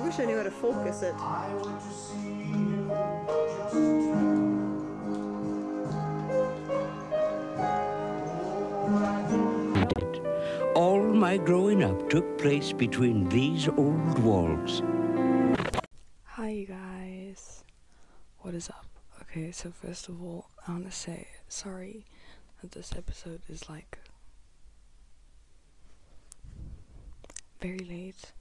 I 0.00 0.02
wish 0.02 0.18
I 0.18 0.24
knew 0.24 0.38
how 0.38 0.44
to 0.44 0.50
focus 0.50 1.02
it. 1.02 1.14
All 10.74 11.02
my 11.02 11.36
growing 11.36 11.84
up 11.84 12.08
took 12.08 12.38
place 12.38 12.72
between 12.72 13.28
these 13.28 13.68
old 13.68 14.18
walls. 14.20 14.82
Hi, 16.24 16.48
you 16.48 16.66
guys. 16.66 17.62
What 18.38 18.54
is 18.54 18.70
up? 18.70 18.86
Okay, 19.20 19.52
so 19.52 19.70
first 19.70 20.08
of 20.08 20.22
all, 20.22 20.46
I 20.66 20.72
want 20.72 20.86
to 20.86 20.92
say 20.92 21.28
sorry 21.46 22.06
that 22.62 22.72
this 22.72 22.94
episode 22.96 23.42
is 23.50 23.68
like 23.68 23.98
very 27.60 27.80
late. 27.80 28.32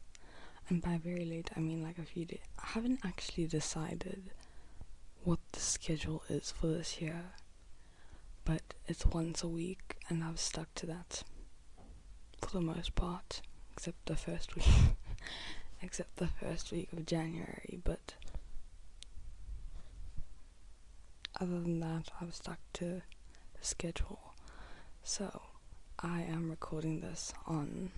And 0.70 0.82
by 0.82 0.98
very 1.04 1.26
late, 1.26 1.50
I 1.56 1.60
mean 1.60 1.82
like 1.84 1.98
a 1.98 2.04
few 2.06 2.26
days. 2.26 2.40
I 2.60 2.68
haven't 2.68 3.00
actually 3.04 3.48
decided 3.48 4.32
what 5.24 5.40
the 5.52 5.60
schedule 5.60 6.24
is 6.30 6.52
for 6.52 6.68
this 6.68 7.02
year, 7.02 7.24
but 8.46 8.62
it's 8.88 9.06
once 9.06 9.44
a 9.44 9.48
week, 9.48 9.98
and 10.10 10.24
I've 10.24 10.40
stuck 10.40 10.74
to 10.76 10.86
that 10.86 11.24
for 12.42 12.52
the 12.52 12.62
most 12.62 12.96
part, 12.96 13.42
except 13.74 14.06
the 14.06 14.16
first 14.16 14.56
week. 14.56 14.66
except 15.82 16.18
the 16.18 16.28
first 16.28 16.72
week 16.72 16.92
of 16.94 17.06
January, 17.06 17.80
but 17.84 18.16
other 21.40 21.60
than 21.60 21.80
that, 21.80 22.12
I've 22.22 22.34
stuck 22.36 22.60
to 22.74 22.86
the 22.86 23.62
schedule. 23.62 24.34
So, 25.04 25.42
I 26.00 26.22
am 26.22 26.50
recording 26.50 27.02
this 27.02 27.34
on 27.48 27.92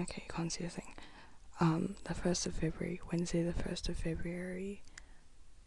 Okay, 0.00 0.22
you 0.26 0.34
can't 0.34 0.50
see 0.50 0.64
a 0.64 0.68
thing. 0.70 0.94
Um, 1.60 1.94
the 2.04 2.14
1st 2.14 2.46
of 2.46 2.54
February, 2.54 3.00
Wednesday, 3.12 3.42
the 3.42 3.52
1st 3.52 3.90
of 3.90 3.96
February, 3.98 4.82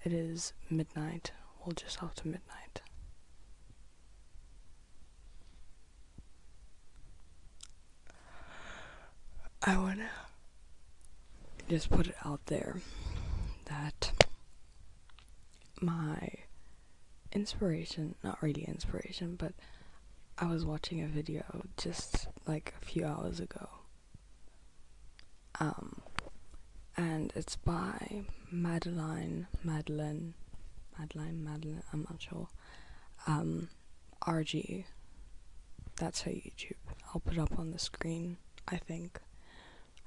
it 0.03 0.11
is 0.11 0.53
midnight, 0.69 1.31
or 1.63 1.73
just 1.73 2.01
after 2.01 2.27
midnight. 2.27 2.81
I 9.65 9.77
wanna 9.77 10.09
just 11.69 11.89
put 11.91 12.07
it 12.07 12.15
out 12.25 12.45
there 12.47 12.81
that 13.65 14.25
my 15.79 16.27
inspiration, 17.31 18.15
not 18.23 18.41
really 18.41 18.63
inspiration, 18.63 19.35
but 19.35 19.53
I 20.39 20.47
was 20.47 20.65
watching 20.65 21.01
a 21.01 21.07
video 21.07 21.43
just 21.77 22.27
like 22.47 22.73
a 22.81 22.85
few 22.85 23.05
hours 23.05 23.39
ago 23.39 23.69
um, 25.59 26.01
and 26.97 27.33
it's 27.35 27.55
by 27.55 28.23
Madeline, 28.51 29.47
Madeline, 29.63 30.33
Madeline, 30.97 31.43
Madeline. 31.43 31.83
I'm 31.91 32.05
not 32.09 32.21
sure. 32.21 32.47
Um, 33.27 33.69
Argy. 34.21 34.85
That's 35.95 36.21
her 36.23 36.31
YouTube. 36.31 36.75
I'll 37.07 37.21
put 37.21 37.37
up 37.37 37.57
on 37.57 37.71
the 37.71 37.79
screen. 37.79 38.37
I 38.67 38.77
think. 38.77 39.19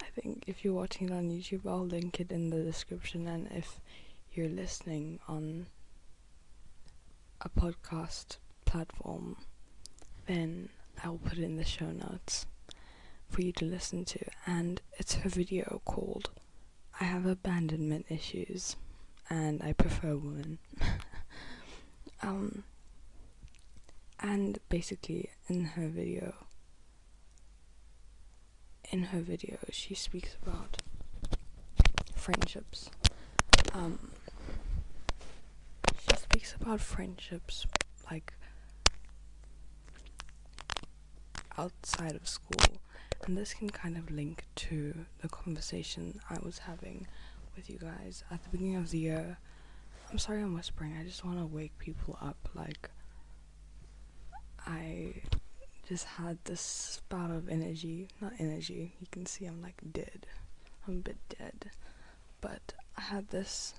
I 0.02 0.06
think 0.20 0.44
if 0.46 0.64
you're 0.64 0.74
watching 0.74 1.08
it 1.08 1.12
on 1.12 1.30
YouTube, 1.30 1.66
I'll 1.66 1.86
link 1.86 2.20
it 2.20 2.30
in 2.30 2.50
the 2.50 2.62
description, 2.62 3.26
and 3.26 3.48
if 3.50 3.80
you're 4.32 4.48
listening 4.48 5.20
on 5.26 5.66
a 7.40 7.48
podcast 7.48 8.36
platform, 8.64 9.36
then 10.26 10.68
I'll 11.02 11.18
put 11.18 11.38
it 11.38 11.44
in 11.44 11.56
the 11.56 11.64
show 11.64 11.86
notes 11.86 12.46
for 13.30 13.42
you 13.42 13.52
to 13.52 13.64
listen 13.64 14.04
to, 14.06 14.18
and 14.46 14.80
it's 14.98 15.14
her 15.14 15.28
video 15.28 15.80
called 15.84 16.30
I 17.00 17.04
Have 17.04 17.26
Abandonment 17.26 18.06
Issues 18.08 18.76
and 19.28 19.62
I 19.62 19.72
Prefer 19.72 20.16
Women. 20.16 20.58
um, 22.22 22.64
and 24.20 24.58
basically, 24.68 25.30
in 25.48 25.64
her 25.64 25.88
video, 25.88 26.34
in 28.90 29.04
her 29.04 29.20
video, 29.20 29.58
she 29.70 29.94
speaks 29.94 30.36
about 30.42 30.78
friendships. 32.14 32.90
Um, 33.74 34.10
she 35.98 36.16
speaks 36.16 36.54
about 36.58 36.80
friendships 36.80 37.66
like 38.10 38.32
outside 41.58 42.14
of 42.14 42.28
school 42.28 42.78
and 43.24 43.36
this 43.36 43.54
can 43.54 43.70
kind 43.70 43.96
of 43.96 44.10
link 44.10 44.44
to 44.56 45.06
the 45.20 45.28
conversation 45.28 46.20
I 46.30 46.38
was 46.42 46.58
having 46.58 47.06
with 47.56 47.70
you 47.70 47.78
guys 47.78 48.22
at 48.30 48.42
the 48.42 48.50
beginning 48.50 48.76
of 48.76 48.90
the 48.90 48.98
year. 48.98 49.38
I'm 50.10 50.18
sorry 50.18 50.42
I'm 50.42 50.54
whispering, 50.54 50.96
I 51.00 51.04
just 51.04 51.24
want 51.24 51.38
to 51.38 51.46
wake 51.46 51.76
people 51.78 52.18
up. 52.20 52.48
Like, 52.54 52.90
I 54.66 55.22
just 55.88 56.04
had 56.04 56.38
this 56.44 56.60
spout 56.60 57.30
of 57.30 57.48
energy. 57.48 58.08
Not 58.20 58.32
energy, 58.38 58.94
you 59.00 59.06
can 59.10 59.26
see 59.26 59.46
I'm 59.46 59.62
like 59.62 59.80
dead. 59.92 60.26
I'm 60.86 60.98
a 60.98 61.00
bit 61.00 61.18
dead. 61.38 61.70
But 62.40 62.74
I 62.96 63.02
had 63.02 63.28
this 63.28 63.74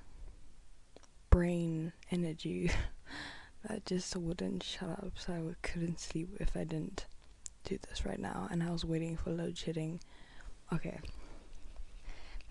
brain 1.29 1.93
energy 2.11 2.71
that 3.67 3.85
just 3.85 4.15
wouldn't 4.15 4.63
shut 4.63 4.89
up, 4.89 5.13
so 5.15 5.33
I 5.33 5.67
couldn't 5.67 5.99
sleep 5.99 6.29
if 6.39 6.55
I 6.55 6.63
didn't 6.63 7.05
do 7.67 7.77
this 7.89 8.05
right 8.05 8.19
now, 8.19 8.47
and 8.49 8.63
I 8.63 8.71
was 8.71 8.85
waiting 8.85 9.17
for 9.17 9.31
load 9.31 9.57
shedding. 9.57 9.99
Okay, 10.73 10.99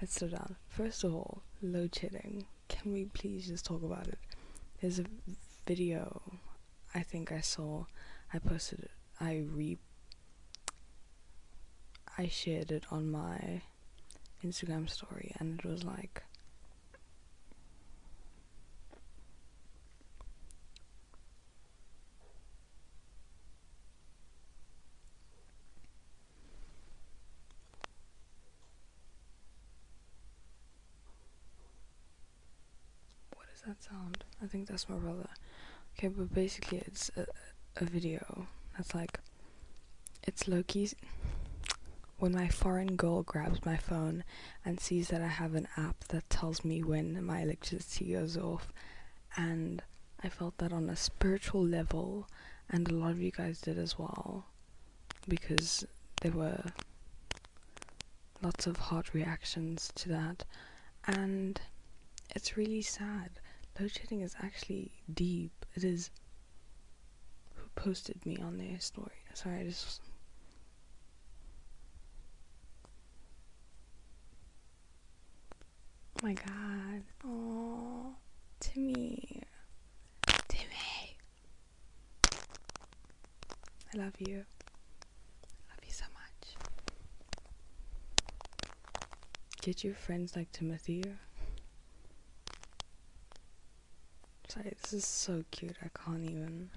let's 0.01 0.15
slow 0.15 0.29
down. 0.29 0.57
First 0.69 1.05
of 1.05 1.15
all, 1.15 1.43
load 1.63 1.95
shedding. 1.95 2.47
Can 2.69 2.93
we 2.93 3.07
please 3.07 3.47
just 3.47 3.65
talk 3.65 3.83
about 3.83 4.09
it? 4.09 4.19
There's 4.81 4.99
a 4.99 5.07
video 5.67 6.21
I 6.95 7.03
think 7.03 7.33
I 7.33 7.41
saw. 7.41 7.85
I 8.33 8.39
posted 8.39 8.81
it. 8.81 8.91
I 9.21 9.45
re. 9.51 9.79
I 12.19 12.29
shared 12.29 12.71
it 12.71 12.85
on 12.91 13.11
my 13.11 13.63
Instagram 14.45 14.89
story, 14.91 15.33
and 15.39 15.59
it 15.59 15.65
was 15.65 15.83
like 15.85 16.23
that 33.77 33.91
sound? 33.91 34.25
I 34.43 34.47
think 34.47 34.69
that's 34.69 34.89
my 34.89 34.97
brother. 34.97 35.29
Okay, 35.97 36.09
but 36.09 36.33
basically 36.35 36.79
it's 36.87 37.11
a, 37.17 37.27
a 37.77 37.85
video 37.85 38.47
that's 38.77 38.95
like, 38.95 39.19
it's 40.25 40.49
Loki's. 40.49 40.95
When 42.19 42.33
my 42.33 42.49
foreign 42.49 42.97
girl 42.97 43.23
grabs 43.23 43.65
my 43.67 43.77
phone 43.77 44.25
and 44.65 44.81
sees 44.81 45.09
that 45.09 45.21
I 45.21 45.27
have 45.27 45.55
an 45.55 45.69
app 45.77 46.05
that 46.09 46.29
tells 46.31 46.65
me 46.65 46.83
when 46.83 47.23
my 47.25 47.43
electricity 47.43 48.13
goes 48.13 48.37
off, 48.37 48.73
and 49.37 49.83
I 50.25 50.31
felt 50.31 50.57
that 50.59 50.73
on 50.73 50.89
a 50.89 50.97
spiritual 50.97 51.65
level, 51.65 52.27
and 52.71 52.89
a 52.89 52.95
lot 52.95 53.11
of 53.11 53.21
you 53.21 53.31
guys 53.31 53.61
did 53.61 53.79
as 53.79 53.99
well, 53.99 54.47
because 55.29 55.85
there 56.23 56.33
were 56.33 56.63
lots 58.43 58.67
of 58.67 58.79
hot 58.79 59.13
reactions 59.13 59.93
to 59.97 60.09
that, 60.09 60.45
and 61.07 61.61
it's 62.35 62.57
really 62.57 62.83
sad 62.83 63.31
load 63.81 63.91
shedding 63.91 64.21
is 64.21 64.35
actually 64.43 64.93
deep. 65.13 65.67
It 65.75 65.85
is. 65.85 66.11
Who 67.55 67.69
posted 67.75 68.25
me 68.25 68.39
on 68.39 68.57
their 68.59 68.81
story? 68.81 69.13
Sorry, 69.35 69.61
I 69.61 69.65
just. 69.65 70.01
Oh 76.23 76.27
my 76.27 76.33
god. 76.33 77.03
Oh, 77.27 78.15
Timmy. 78.61 79.43
Timmy. 80.49 81.17
I 83.93 83.99
love 83.99 84.15
you. 84.19 84.37
I 84.39 85.73
love 85.73 85.85
you 85.85 85.93
so 85.93 86.05
much. 86.15 86.57
Get 89.61 89.85
your 89.85 89.95
friends 89.95 90.35
like 90.35 90.51
Timothy. 90.53 91.05
Sorry, 94.57 94.75
this 94.81 94.93
is 94.95 95.05
so 95.05 95.45
cute. 95.51 95.77
I 95.83 95.89
can't 95.89 96.25
even. 96.25 96.71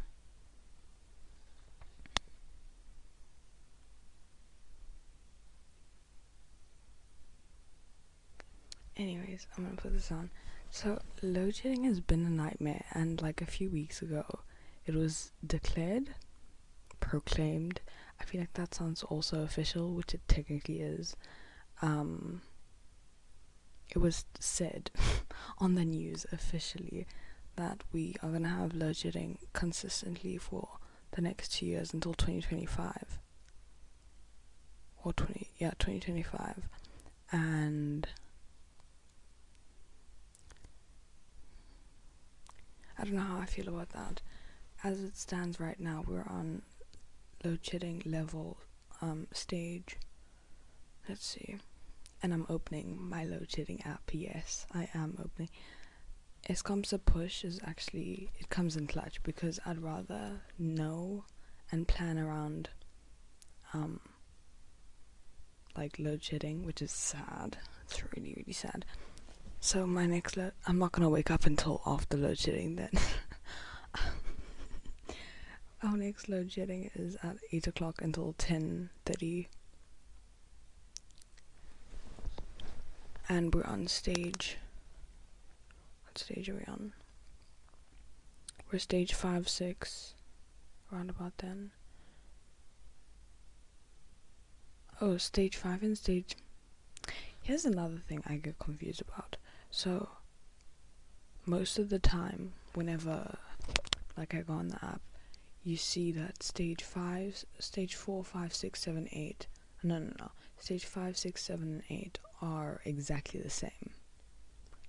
Anyways, 8.97 9.47
I'm 9.55 9.63
gonna 9.63 9.77
put 9.77 9.93
this 9.93 10.11
on. 10.11 10.29
So, 10.71 10.99
load 11.21 11.55
shedding 11.55 11.85
has 11.85 12.01
been 12.01 12.25
a 12.25 12.29
nightmare, 12.29 12.83
and 12.91 13.21
like 13.21 13.41
a 13.41 13.45
few 13.45 13.69
weeks 13.69 14.01
ago, 14.01 14.25
it 14.85 14.93
was 14.93 15.31
declared, 15.45 16.09
proclaimed. 16.99 17.79
I 18.19 18.25
feel 18.25 18.41
like 18.41 18.53
that 18.53 18.75
sounds 18.75 19.03
also 19.03 19.41
official, 19.43 19.93
which 19.93 20.13
it 20.13 20.21
technically 20.27 20.81
is. 20.81 21.15
Um, 21.81 22.41
it 23.89 23.99
was 23.99 24.25
said 24.37 24.91
on 25.59 25.75
the 25.75 25.85
news 25.85 26.25
officially 26.33 27.07
that 27.59 27.83
we 27.91 28.15
are 28.23 28.29
gonna 28.29 28.50
have 28.50 28.73
load 28.73 28.95
shedding 28.95 29.38
consistently 29.53 30.38
for 30.38 30.67
the 31.11 31.21
next 31.21 31.53
two 31.53 31.65
years 31.65 31.94
until 31.94 32.13
2025 32.13 33.19
or 35.03 35.13
20 35.13 35.47
yeah 35.57 35.71
2025 35.79 36.67
and 37.31 38.07
I 42.97 43.03
don't 43.03 43.13
know 43.13 43.21
how 43.21 43.39
I 43.39 43.45
feel 43.45 43.69
about 43.69 43.89
that. 43.91 44.21
As 44.83 45.01
it 45.01 45.15
stands 45.17 45.59
right 45.59 45.79
now, 45.79 46.03
we're 46.06 46.27
on 46.27 46.63
load 47.44 47.59
shedding 47.61 48.01
level 48.06 48.57
um, 49.01 49.27
stage. 49.31 49.97
Let's 51.07 51.25
see. 51.25 51.57
And 52.21 52.33
I'm 52.33 52.45
opening 52.50 52.97
my 53.01 53.23
load 53.23 53.47
shedding 53.50 53.81
app. 53.85 54.01
Yes, 54.11 54.65
I 54.73 54.89
am 54.94 55.17
opening. 55.23 55.50
Escom's 56.47 56.94
push 57.06 57.44
is 57.44 57.59
actually 57.65 58.31
it 58.39 58.50
comes 58.50 58.75
in 58.75 58.88
clutch 58.88 59.21
because 59.24 59.59
I'd 59.65 59.81
rather 59.81 60.41
know 60.57 61.25
and 61.71 61.88
plan 61.88 62.18
around 62.18 62.69
um 63.74 64.00
like 65.77 65.97
load 66.00 66.24
shedding, 66.24 66.65
which 66.65 66.81
is 66.81 66.91
sad. 66.91 67.57
It's 67.83 68.01
really 68.15 68.33
really 68.36 68.53
sad. 68.53 68.86
So 69.59 69.86
my 69.86 70.06
next 70.06 70.38
load, 70.38 70.53
I'm 70.68 70.80
not 70.80 70.91
gonna 70.91 71.09
wake 71.09 71.31
up 71.31 71.45
until 71.45 71.81
after 71.86 72.18
load 72.18 72.39
shedding. 72.39 72.75
Then 72.75 72.92
our 75.83 75.97
next 75.97 76.30
load 76.30 76.51
shedding 76.51 76.89
is 76.95 77.15
at 77.24 77.38
eight 77.51 77.68
o'clock 77.68 78.01
until 78.01 78.33
ten 78.38 78.89
thirty, 79.06 79.50
and 83.27 83.53
we're 83.53 83.65
on 83.65 83.88
stage. 83.88 84.57
Stage 86.19 86.50
are 86.50 86.56
we 86.56 86.66
on? 86.68 86.92
We're 88.71 88.80
stage 88.80 89.13
five, 89.13 89.48
six, 89.48 90.16
around 90.92 91.10
about 91.10 91.38
then. 91.38 91.71
Oh, 95.00 95.16
stage 95.16 95.56
five 95.56 95.81
and 95.81 95.98
stage. 95.98 96.36
Here's 97.42 97.63
another 97.63 98.01
thing 98.06 98.21
I 98.27 98.36
get 98.36 98.60
confused 98.60 99.01
about. 99.01 99.38
So, 99.71 100.10
most 101.45 101.80
of 101.80 101.88
the 101.89 102.00
time, 102.00 102.51
whenever 102.74 103.38
like 104.18 104.36
I 104.36 104.42
go 104.42 104.54
on 104.54 104.68
the 104.68 104.86
app, 104.86 105.01
you 105.63 105.77
see 105.77 106.12
that 106.12 106.44
stage 106.44 106.83
five, 106.83 107.45
stage 107.60 107.95
four, 107.95 108.25
five, 108.25 108.54
six, 108.54 108.81
seven, 108.81 109.07
eight. 109.13 109.48
No, 109.83 110.00
no, 110.00 110.12
no. 110.19 110.31
Stage 110.60 110.83
five, 110.83 111.18
six, 111.18 111.42
seven, 111.42 111.71
and 111.71 111.83
eight 111.89 112.19
are 112.42 112.81
exactly 112.83 113.39
the 113.39 113.50
same. 113.50 113.92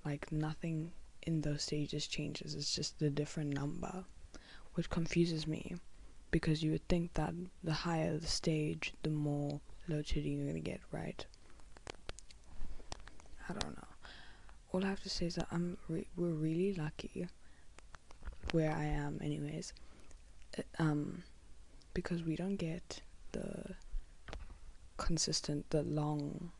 Like 0.05 0.33
nothing 0.33 0.91
in 1.23 1.41
those 1.41 1.63
stages 1.63 2.07
changes. 2.07 2.55
It's 2.55 2.75
just 2.75 3.01
a 3.03 3.11
different 3.11 3.55
number, 3.55 4.05
which 4.75 4.91
confuses 4.91 5.47
me, 5.47 5.77
because 6.31 6.63
you 6.63 6.73
would 6.73 6.89
think 6.89 7.15
that 7.15 7.35
the 7.65 7.73
higher 7.73 8.17
the 8.19 8.27
stage, 8.27 8.93
the 9.03 9.11
more 9.11 9.61
shedding 10.05 10.39
you're 10.39 10.47
gonna 10.47 10.61
get, 10.61 10.81
right? 10.93 11.27
I 13.49 13.53
don't 13.53 13.77
know 13.77 13.91
all 14.73 14.85
I 14.85 14.89
have 14.89 15.03
to 15.03 15.11
say 15.11 15.27
is 15.27 15.35
that 15.35 15.49
I'm 15.51 15.77
re- 15.89 16.07
we're 16.17 16.29
really 16.29 16.75
lucky 16.75 17.27
where 18.53 18.73
I 18.73 18.85
am, 18.85 19.19
anyways. 19.23 19.73
Uh, 20.57 20.63
um, 20.79 21.23
because 21.95 22.23
we 22.23 22.37
don't 22.37 22.57
get 22.57 23.03
the 23.33 23.75
consistent, 24.97 25.69
the 25.71 25.83
long, 25.83 26.53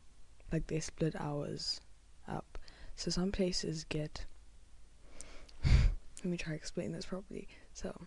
like 0.51 0.67
they 0.67 0.79
split 0.79 1.15
hours 1.17 1.79
up. 2.27 2.57
So 2.95 3.11
some 3.11 3.31
places 3.31 3.85
get. 3.85 4.25
Let 6.23 6.29
me 6.31 6.37
try 6.37 6.51
to 6.51 6.55
explain 6.55 6.91
this 6.91 7.05
properly. 7.05 7.47
So 7.73 7.99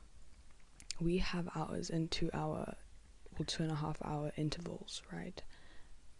we 1.00 1.18
have 1.18 1.48
hours 1.56 1.90
in 1.90 2.08
two 2.08 2.30
hour 2.32 2.74
or 3.38 3.44
two 3.44 3.62
and 3.64 3.72
a 3.72 3.76
half 3.76 3.98
hour 4.04 4.32
intervals, 4.36 5.02
right? 5.12 5.42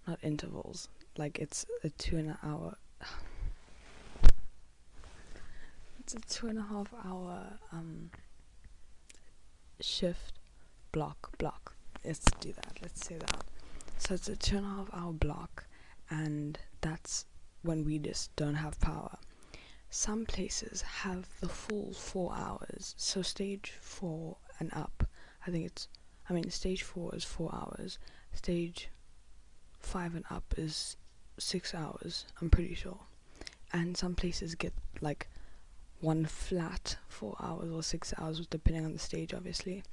Not 0.07 0.19
intervals. 0.23 0.89
Like 1.17 1.39
it's 1.39 1.65
a 1.85 1.91
two 1.91 2.17
and 2.17 2.31
a 2.31 2.39
hour 2.43 2.77
it's 6.01 6.15
a 6.15 6.21
two 6.21 6.49
and 6.49 6.59
a 6.59 6.63
half 6.63 6.93
hour 7.05 7.59
um, 7.73 8.11
shift 9.81 10.35
block 10.93 11.37
block. 11.39 11.75
Let's 12.05 12.25
do 12.41 12.53
that. 12.53 12.79
Let's 12.83 13.07
say 13.07 13.17
that. 13.19 13.45
So 13.99 14.15
it's 14.15 14.29
a 14.29 14.37
two 14.37 14.57
and 14.59 14.67
a 14.67 14.69
half 14.69 14.89
hour 14.93 15.13
block, 15.13 15.67
and 16.11 16.59
that's 16.81 17.25
when 17.63 17.85
we 17.85 17.99
just 17.99 18.35
don't 18.37 18.55
have 18.55 18.79
power. 18.81 19.17
Some 19.97 20.27
places 20.27 20.83
have 20.83 21.29
the 21.41 21.49
full 21.49 21.93
four 21.93 22.35
hours. 22.35 22.97
So 22.99 23.23
stage 23.23 23.75
four 23.81 24.39
and 24.59 24.75
up, 24.75 25.07
I 25.47 25.53
think 25.53 25.67
it's. 25.67 25.87
I 26.29 26.33
mean, 26.33 26.51
stage 26.51 26.83
four 26.83 27.15
is 27.15 27.23
four 27.23 27.55
hours. 27.55 28.01
Stage 28.33 28.89
five 29.79 30.17
and 30.17 30.25
up 30.29 30.53
is 30.57 30.97
six 31.39 31.77
hours. 31.77 32.25
I'm 32.41 32.51
pretty 32.51 32.75
sure. 32.75 32.99
And 33.73 33.97
some 33.97 34.17
places 34.17 34.57
get 34.57 34.73
like 35.01 35.29
one 36.01 36.25
flat 36.27 36.97
four 37.07 37.37
hours 37.41 37.71
or 37.71 37.85
six 37.85 38.13
hours, 38.19 38.45
depending 38.49 38.85
on 38.85 38.95
the 38.95 38.99
stage, 38.99 39.33
obviously. 39.33 39.85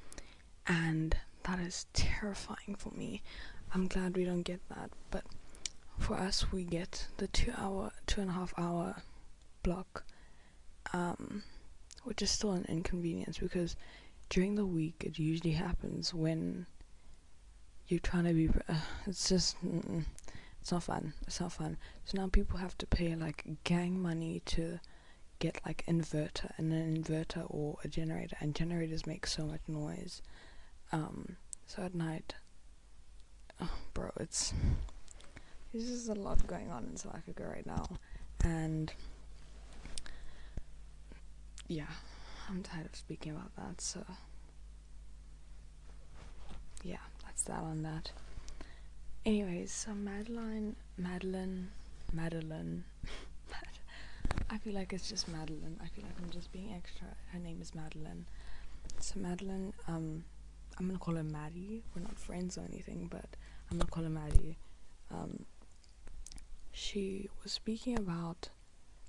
And 0.66 1.16
that 1.44 1.60
is 1.60 1.86
terrifying 1.94 2.76
for 2.76 2.90
me. 2.90 3.22
I'm 3.72 3.88
glad 3.88 4.18
we 4.18 4.26
don't 4.26 4.42
get 4.42 4.68
that, 4.70 4.90
but 5.12 5.26
for 6.00 6.16
us, 6.16 6.52
we 6.52 6.64
get 6.64 7.06
the 7.18 7.28
two 7.28 7.54
hour, 7.56 7.92
two 8.08 8.22
and 8.22 8.32
a 8.32 8.34
half 8.34 8.52
hour 8.58 9.04
block, 9.64 10.04
um, 10.94 11.44
which 12.04 12.22
is 12.22 12.32
still 12.32 12.52
an 12.52 12.66
inconvenience 12.68 13.38
because 13.38 13.76
during 14.30 14.56
the 14.56 14.66
week 14.66 15.04
it 15.06 15.20
usually 15.20 15.52
happens 15.54 16.14
when 16.14 16.66
you're 17.88 18.00
trying 18.00 18.26
to 18.26 18.34
be. 18.34 18.50
Uh, 18.68 18.76
it's 19.08 19.30
just. 19.30 19.58
it's 20.62 20.72
not 20.72 20.84
fun. 20.84 21.14
It's 21.28 21.40
not 21.40 21.52
fun. 21.52 21.78
So 22.06 22.18
now 22.18 22.28
people 22.28 22.58
have 22.58 22.78
to 22.80 22.86
pay 22.88 23.16
like 23.16 23.46
gang 23.64 24.02
money 24.02 24.42
to 24.46 24.80
get 25.42 25.60
like 25.66 25.84
inverter 25.88 26.52
and 26.58 26.72
an 26.72 26.96
inverter 27.04 27.44
or 27.50 27.76
a 27.84 27.88
generator 27.88 28.38
and 28.40 28.54
generators 28.54 29.08
make 29.08 29.26
so 29.26 29.44
much 29.44 29.62
noise 29.68 30.22
um 30.92 31.36
so 31.66 31.82
at 31.82 31.96
night 31.96 32.36
oh, 33.60 33.72
bro 33.96 34.12
it's 34.20 34.54
there's 35.74 35.90
just 35.90 36.10
a 36.10 36.14
lot 36.14 36.46
going 36.46 36.70
on 36.70 36.84
in 36.84 36.96
South 36.96 37.16
Africa 37.16 37.44
right 37.48 37.66
now 37.66 37.88
and 38.44 38.94
yeah 41.72 41.86
I'm 42.50 42.62
tired 42.64 42.88
of 42.88 42.96
speaking 42.96 43.32
about 43.32 43.56
that 43.56 43.80
so 43.80 44.04
yeah 46.84 46.98
that's 47.24 47.44
that 47.44 47.60
on 47.60 47.82
that 47.84 48.12
anyways 49.26 49.72
so 49.72 49.94
Madeline 49.94 50.76
Madeline 50.98 51.70
Madeline 52.12 52.84
I 54.50 54.58
feel 54.58 54.74
like 54.74 54.92
it's 54.92 55.10
just 55.10 55.30
Madeline. 55.30 55.80
I 55.82 55.88
feel 55.88 56.04
like 56.04 56.16
I'm 56.22 56.30
just 56.30 56.52
being 56.52 56.74
extra. 56.76 57.08
Her 57.32 57.40
name 57.40 57.60
is 57.62 57.74
Madeline. 57.74 58.26
So 59.00 59.18
Madeline, 59.18 59.72
um, 59.88 60.26
I'm 60.78 60.88
gonna 60.88 61.00
call 61.00 61.16
her 61.16 61.24
Maddie. 61.24 61.84
We're 61.96 62.02
not 62.02 62.20
friends 62.20 62.58
or 62.58 62.66
anything, 62.70 63.08
but 63.10 63.26
I'm 63.70 63.78
gonna 63.78 63.90
call 63.90 64.04
her 64.04 64.10
Maddie. 64.10 64.58
Um, 65.10 65.46
she 66.74 67.30
was 67.44 67.54
speaking 67.54 67.98
about 67.98 68.50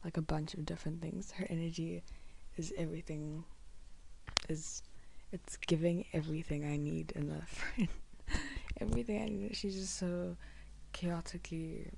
like 0.04 0.16
a 0.16 0.23
bunch 0.23 0.54
of 0.54 0.64
different 0.64 1.00
things. 1.00 1.33
Her 1.33 1.47
energy 1.50 2.04
is 2.57 2.73
everything. 2.77 3.45
Is 4.49 4.83
it's 5.33 5.57
giving 5.57 6.05
everything 6.13 6.65
I 6.65 6.77
need 6.77 7.13
in 7.13 7.29
friend. 7.47 7.89
everything 8.81 9.23
I 9.23 9.27
need. 9.27 9.57
She's 9.57 9.75
just 9.75 9.97
so 9.97 10.37
chaotically 10.93 11.91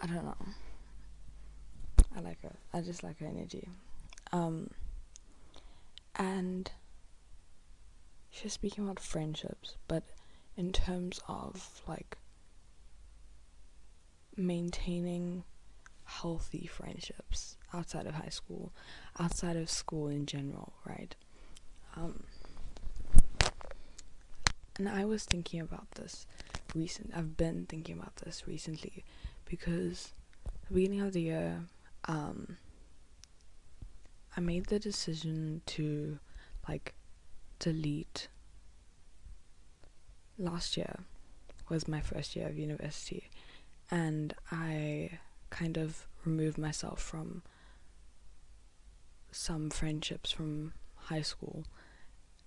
I 0.00 0.06
don't 0.06 0.24
know. 0.24 0.36
I 2.16 2.20
like 2.20 2.40
her. 2.42 2.54
I 2.72 2.80
just 2.80 3.02
like 3.02 3.18
her 3.18 3.26
energy. 3.26 3.68
Um, 4.32 4.70
and 6.14 6.70
she's 8.30 8.52
speaking 8.52 8.84
about 8.84 9.00
friendships, 9.00 9.76
but 9.88 10.04
in 10.56 10.72
terms 10.72 11.20
of 11.26 11.82
like 11.88 12.16
maintaining 14.36 15.42
healthy 16.08 16.66
friendships 16.66 17.56
outside 17.74 18.06
of 18.06 18.14
high 18.14 18.30
school, 18.30 18.72
outside 19.20 19.56
of 19.56 19.68
school 19.68 20.08
in 20.08 20.24
general, 20.24 20.72
right? 20.86 21.14
Um, 21.96 22.24
and 24.78 24.88
I 24.88 25.04
was 25.04 25.24
thinking 25.24 25.60
about 25.60 25.90
this 25.92 26.26
recent. 26.74 27.12
I've 27.14 27.36
been 27.36 27.66
thinking 27.68 27.98
about 27.98 28.16
this 28.16 28.44
recently 28.46 29.04
because 29.44 30.12
the 30.68 30.74
beginning 30.74 31.02
of 31.02 31.12
the 31.12 31.20
year, 31.20 31.60
um, 32.06 32.56
I 34.36 34.40
made 34.40 34.66
the 34.66 34.78
decision 34.78 35.60
to 35.66 36.18
like 36.68 36.94
delete. 37.58 38.28
Last 40.38 40.76
year 40.76 41.00
was 41.68 41.86
my 41.88 42.00
first 42.00 42.34
year 42.34 42.46
of 42.46 42.56
university, 42.56 43.28
and 43.90 44.32
I 44.50 45.18
kind 45.50 45.76
of 45.76 46.06
removed 46.24 46.58
myself 46.58 47.00
from 47.00 47.42
some 49.30 49.70
friendships 49.70 50.30
from 50.30 50.72
high 50.96 51.22
school. 51.22 51.64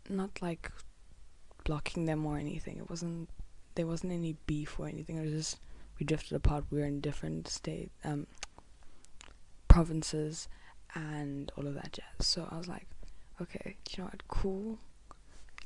Not 0.09 0.41
like 0.41 0.71
blocking 1.63 2.05
them 2.05 2.25
or 2.25 2.37
anything. 2.37 2.77
It 2.77 2.89
wasn't 2.89 3.29
there 3.75 3.87
wasn't 3.87 4.13
any 4.13 4.35
beef 4.45 4.79
or 4.79 4.87
anything. 4.87 5.17
It 5.17 5.21
was 5.21 5.31
just 5.31 5.59
we 5.99 6.05
drifted 6.05 6.35
apart. 6.35 6.65
We 6.69 6.79
were 6.79 6.85
in 6.85 7.01
different 7.01 7.47
state 7.47 7.91
um 8.03 8.27
provinces 9.67 10.47
and 10.95 11.51
all 11.57 11.67
of 11.67 11.75
that 11.75 11.93
jazz. 11.93 12.27
So 12.27 12.47
I 12.51 12.57
was 12.57 12.67
like, 12.67 12.87
okay, 13.41 13.77
you 13.89 14.03
know 14.03 14.05
what, 14.05 14.27
cool. 14.27 14.77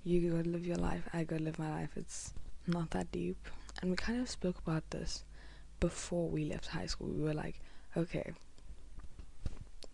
You 0.03 0.29
go 0.29 0.49
live 0.49 0.65
your 0.65 0.77
life, 0.77 1.09
I 1.13 1.23
go 1.23 1.37
live 1.37 1.57
my 1.57 1.71
life. 1.71 1.89
It's 1.95 2.33
not 2.67 2.91
that 2.91 3.11
deep. 3.11 3.37
And 3.81 3.89
we 3.89 3.97
kind 3.97 4.21
of 4.21 4.29
spoke 4.29 4.57
about 4.59 4.87
this 4.91 5.23
before 5.79 6.29
we 6.29 6.45
left 6.45 6.67
high 6.67 6.85
school. 6.85 7.07
We 7.07 7.23
were 7.23 7.33
like, 7.33 7.59
okay, 7.95 8.31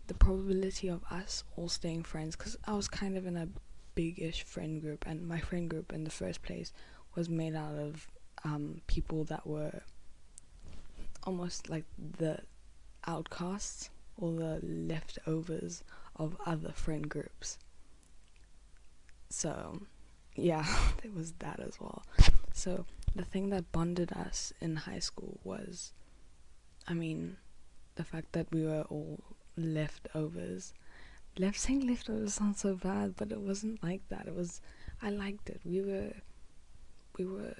the 0.06 0.14
probability 0.14 0.88
of 0.88 1.02
us 1.10 1.44
all 1.56 1.68
staying 1.68 2.04
friends, 2.04 2.36
because 2.36 2.56
I 2.66 2.74
was 2.74 2.88
kind 2.88 3.16
of 3.16 3.26
in 3.26 3.36
a 3.36 3.48
big-ish 3.94 4.42
friend 4.44 4.80
group, 4.80 5.04
and 5.06 5.26
my 5.26 5.40
friend 5.40 5.68
group 5.68 5.92
in 5.92 6.04
the 6.04 6.10
first 6.10 6.42
place 6.42 6.72
was 7.14 7.28
made 7.28 7.54
out 7.54 7.76
of 7.76 8.08
um, 8.44 8.80
people 8.86 9.24
that 9.24 9.46
were 9.46 9.82
almost 11.24 11.68
like 11.70 11.84
the 12.18 12.38
outcasts 13.06 13.90
or 14.16 14.32
the 14.32 14.60
leftovers 14.62 15.82
of 16.16 16.36
other 16.46 16.72
friend 16.72 17.08
groups. 17.08 17.58
So, 19.30 19.82
yeah, 20.34 20.64
there 21.02 21.12
was 21.12 21.32
that 21.38 21.60
as 21.60 21.80
well. 21.80 22.02
So, 22.52 22.84
the 23.14 23.24
thing 23.24 23.50
that 23.50 23.72
bonded 23.72 24.12
us 24.12 24.52
in 24.60 24.76
high 24.76 24.98
school 24.98 25.38
was, 25.44 25.92
I 26.88 26.94
mean, 26.94 27.36
the 27.96 28.04
fact 28.04 28.32
that 28.32 28.46
we 28.50 28.64
were 28.64 28.82
all 28.88 29.22
leftovers. 29.56 30.72
Left 31.38 31.58
saying 31.58 31.86
leftovers 31.86 32.34
sounds 32.34 32.60
so 32.60 32.74
bad, 32.74 33.16
but 33.16 33.32
it 33.32 33.40
wasn't 33.40 33.82
like 33.82 34.02
that. 34.08 34.26
It 34.26 34.34
was, 34.34 34.60
I 35.02 35.10
liked 35.10 35.50
it. 35.50 35.60
We 35.64 35.80
were, 35.80 36.12
we 37.18 37.24
were. 37.24 37.56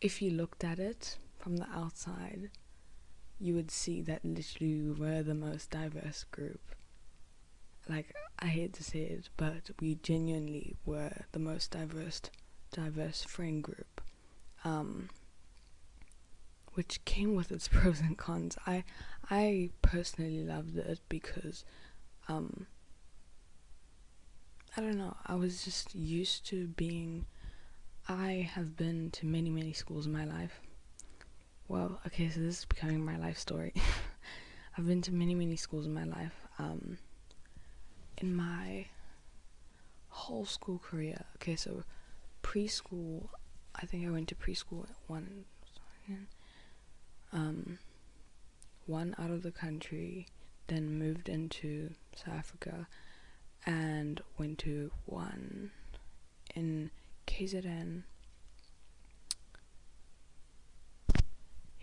If 0.00 0.22
you 0.22 0.30
looked 0.30 0.62
at 0.62 0.78
it 0.78 1.16
from 1.38 1.56
the 1.56 1.68
outside, 1.74 2.50
you 3.40 3.54
would 3.54 3.70
see 3.70 4.00
that 4.02 4.24
literally 4.24 4.82
we 4.82 4.92
were 4.92 5.22
the 5.22 5.34
most 5.34 5.70
diverse 5.70 6.24
group. 6.24 6.60
Like 7.88 8.14
I 8.38 8.46
hate 8.46 8.74
to 8.74 8.84
say 8.84 9.00
it, 9.00 9.30
but 9.36 9.70
we 9.80 9.96
genuinely 9.96 10.76
were 10.84 11.24
the 11.32 11.38
most 11.38 11.70
diverse 11.70 12.20
diverse 12.72 13.22
friend 13.24 13.62
group. 13.62 14.00
Um, 14.64 15.08
which 16.74 17.04
came 17.04 17.34
with 17.34 17.50
its 17.50 17.68
pros 17.72 18.00
and 18.00 18.16
cons. 18.16 18.56
I 18.66 18.84
I 19.30 19.70
personally 19.82 20.44
loved 20.44 20.76
it 20.76 21.00
because 21.08 21.64
um 22.28 22.66
I 24.76 24.80
don't 24.80 24.98
know, 24.98 25.16
I 25.26 25.34
was 25.34 25.64
just 25.64 25.94
used 25.94 26.46
to 26.48 26.68
being 26.68 27.26
I 28.08 28.48
have 28.54 28.76
been 28.76 29.10
to 29.12 29.26
many 29.26 29.50
many 29.50 29.72
schools 29.72 30.06
in 30.06 30.12
my 30.12 30.24
life 30.24 30.60
well, 31.68 32.00
okay, 32.06 32.30
so 32.30 32.40
this 32.40 32.60
is 32.60 32.64
becoming 32.64 33.04
my 33.04 33.18
life 33.18 33.38
story. 33.38 33.74
I've 34.78 34.86
been 34.86 35.02
to 35.02 35.12
many, 35.12 35.34
many 35.34 35.56
schools 35.56 35.84
in 35.84 35.92
my 35.92 36.04
life. 36.04 36.32
Um, 36.58 36.96
in 38.16 38.34
my 38.34 38.86
whole 40.08 40.46
school 40.46 40.78
career, 40.78 41.24
okay, 41.36 41.56
so 41.56 41.84
preschool, 42.48 43.28
I 43.74 43.84
think 43.84 44.06
I 44.06 44.10
went 44.10 44.28
to 44.28 44.34
preschool 44.34 44.84
at 44.84 44.96
one, 45.06 45.44
um, 47.32 47.78
one 48.86 49.14
out 49.18 49.30
of 49.30 49.42
the 49.42 49.50
country, 49.50 50.26
then 50.68 50.98
moved 50.98 51.28
into 51.28 51.90
South 52.14 52.34
Africa, 52.34 52.88
and 53.66 54.22
went 54.38 54.58
to 54.60 54.90
one 55.04 55.70
in 56.54 56.90
KZN 57.26 58.04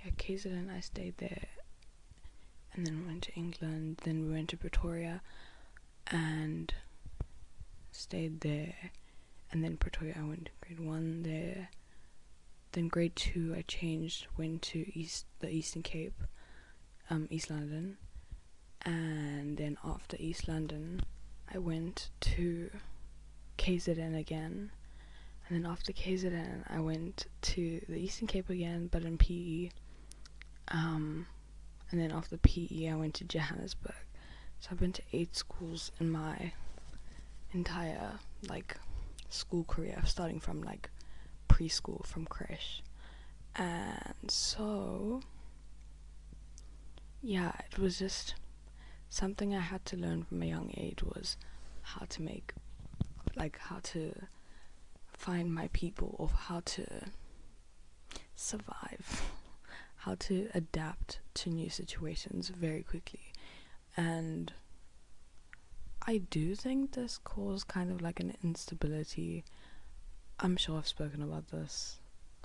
Yeah, 0.03 0.11
KZN, 0.17 0.71
I 0.71 0.81
stayed 0.81 1.17
there, 1.17 1.47
and 2.73 2.85
then 2.85 3.07
went 3.07 3.23
to 3.23 3.33
England. 3.33 4.01
Then 4.03 4.27
we 4.27 4.33
went 4.33 4.49
to 4.49 4.57
Pretoria, 4.57 5.21
and 6.07 6.71
stayed 7.91 8.41
there. 8.41 8.75
And 9.51 9.63
then 9.63 9.77
Pretoria, 9.77 10.15
I 10.19 10.23
went 10.23 10.45
to 10.45 10.51
grade 10.61 10.79
one 10.79 11.23
there. 11.23 11.69
Then 12.71 12.87
grade 12.87 13.15
two, 13.15 13.53
I 13.57 13.63
changed, 13.67 14.27
went 14.37 14.61
to 14.63 14.85
East 14.99 15.25
the 15.39 15.49
Eastern 15.49 15.81
Cape, 15.81 16.21
um, 17.09 17.27
East 17.29 17.49
London, 17.49 17.97
and 18.85 19.57
then 19.57 19.77
after 19.83 20.17
East 20.19 20.47
London, 20.47 21.01
I 21.53 21.57
went 21.57 22.09
to 22.21 22.69
KZN 23.57 24.17
again. 24.17 24.71
And 25.47 25.57
then 25.63 25.71
after 25.71 25.93
KZN, 25.93 26.63
I 26.69 26.79
went 26.79 27.27
to 27.43 27.81
the 27.87 27.95
Eastern 27.95 28.27
Cape 28.27 28.49
again, 28.49 28.89
but 28.91 29.03
in 29.03 29.17
PE. 29.17 29.69
Um, 30.69 31.27
and 31.91 31.99
then 31.99 32.11
after 32.11 32.37
PE, 32.37 32.89
I 32.89 32.95
went 32.95 33.13
to 33.15 33.23
Johannesburg. 33.23 33.95
So 34.59 34.69
I've 34.71 34.79
been 34.79 34.93
to 34.93 35.01
eight 35.13 35.35
schools 35.35 35.91
in 35.99 36.09
my 36.09 36.51
entire 37.53 38.19
like 38.49 38.75
school 39.35 39.63
career, 39.63 40.01
starting 40.05 40.39
from 40.39 40.61
like 40.61 40.89
preschool, 41.49 42.05
from 42.05 42.25
creche. 42.25 42.83
And 43.55 44.29
so, 44.29 45.21
yeah, 47.21 47.53
it 47.71 47.79
was 47.79 47.99
just 47.99 48.35
something 49.09 49.55
I 49.55 49.61
had 49.61 49.85
to 49.85 49.97
learn 49.97 50.23
from 50.23 50.41
a 50.41 50.45
young 50.45 50.73
age 50.75 51.03
was 51.03 51.37
how 51.81 52.05
to 52.09 52.21
make, 52.21 52.53
like, 53.35 53.57
how 53.59 53.79
to 53.83 54.13
find 55.13 55.53
my 55.53 55.69
people 55.71 56.15
or 56.19 56.27
how 56.27 56.61
to 56.65 56.85
survive 58.35 59.23
how 60.05 60.13
to 60.13 60.47
adapt 60.53 61.19
to 61.33 61.49
new 61.49 61.69
situations 61.69 62.49
very 62.49 62.83
quickly. 62.83 63.31
And 63.97 64.53
I 66.07 66.17
do 66.17 66.53
think 66.53 66.91
this 66.91 67.17
caused 67.17 67.67
kind 67.67 67.91
of 67.91 67.99
like 67.99 68.19
an 68.19 68.35
instability. 68.43 69.43
I'm 70.39 70.55
sure 70.55 70.77
I've 70.77 70.87
spoken 70.87 71.23
about 71.23 71.47
this 71.47 71.97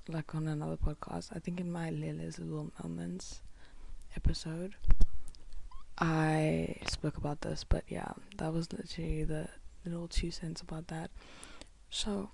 like 0.08 0.34
on 0.34 0.48
another 0.48 0.78
podcast. 0.78 1.28
I 1.36 1.40
think 1.40 1.60
in 1.60 1.70
my 1.70 1.90
Lily's 1.90 2.38
Little 2.38 2.72
Moments 2.82 3.42
episode, 4.16 4.76
I 5.98 6.76
spoke 6.88 7.18
about 7.18 7.42
this, 7.42 7.62
but 7.62 7.84
yeah, 7.86 8.12
that 8.38 8.50
was 8.54 8.72
literally 8.72 9.24
the 9.24 9.48
little 9.84 10.08
two 10.08 10.30
cents 10.30 10.62
about 10.62 10.88
that. 10.88 11.10
So, 11.90 12.30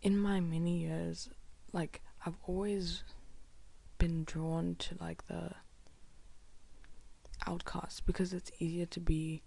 in 0.00 0.16
my 0.16 0.38
many 0.38 0.78
years, 0.78 1.28
like, 1.72 2.02
I've 2.24 2.36
always 2.46 3.02
been 3.98 4.22
drawn 4.22 4.76
to 4.76 4.96
like 5.00 5.26
the 5.26 5.50
outcasts 7.48 8.00
because 8.00 8.32
it's 8.32 8.52
easier 8.60 8.86
to 8.86 9.00
be 9.00 9.42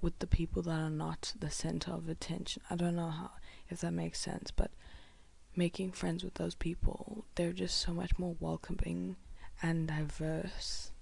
with 0.00 0.18
the 0.18 0.26
people 0.26 0.62
that 0.62 0.78
are 0.78 0.90
not 0.90 1.32
the 1.38 1.50
center 1.50 1.92
of 1.92 2.08
attention. 2.08 2.62
I 2.70 2.76
don't 2.76 2.96
know 2.96 3.10
how 3.10 3.30
if 3.68 3.80
that 3.80 3.92
makes 3.92 4.20
sense, 4.20 4.50
but 4.50 4.70
making 5.56 5.92
friends 5.92 6.24
with 6.24 6.34
those 6.34 6.54
people, 6.54 7.24
they're 7.34 7.52
just 7.52 7.78
so 7.78 7.92
much 7.92 8.18
more 8.18 8.36
welcoming 8.40 9.16
and 9.62 9.88
diverse 9.88 10.92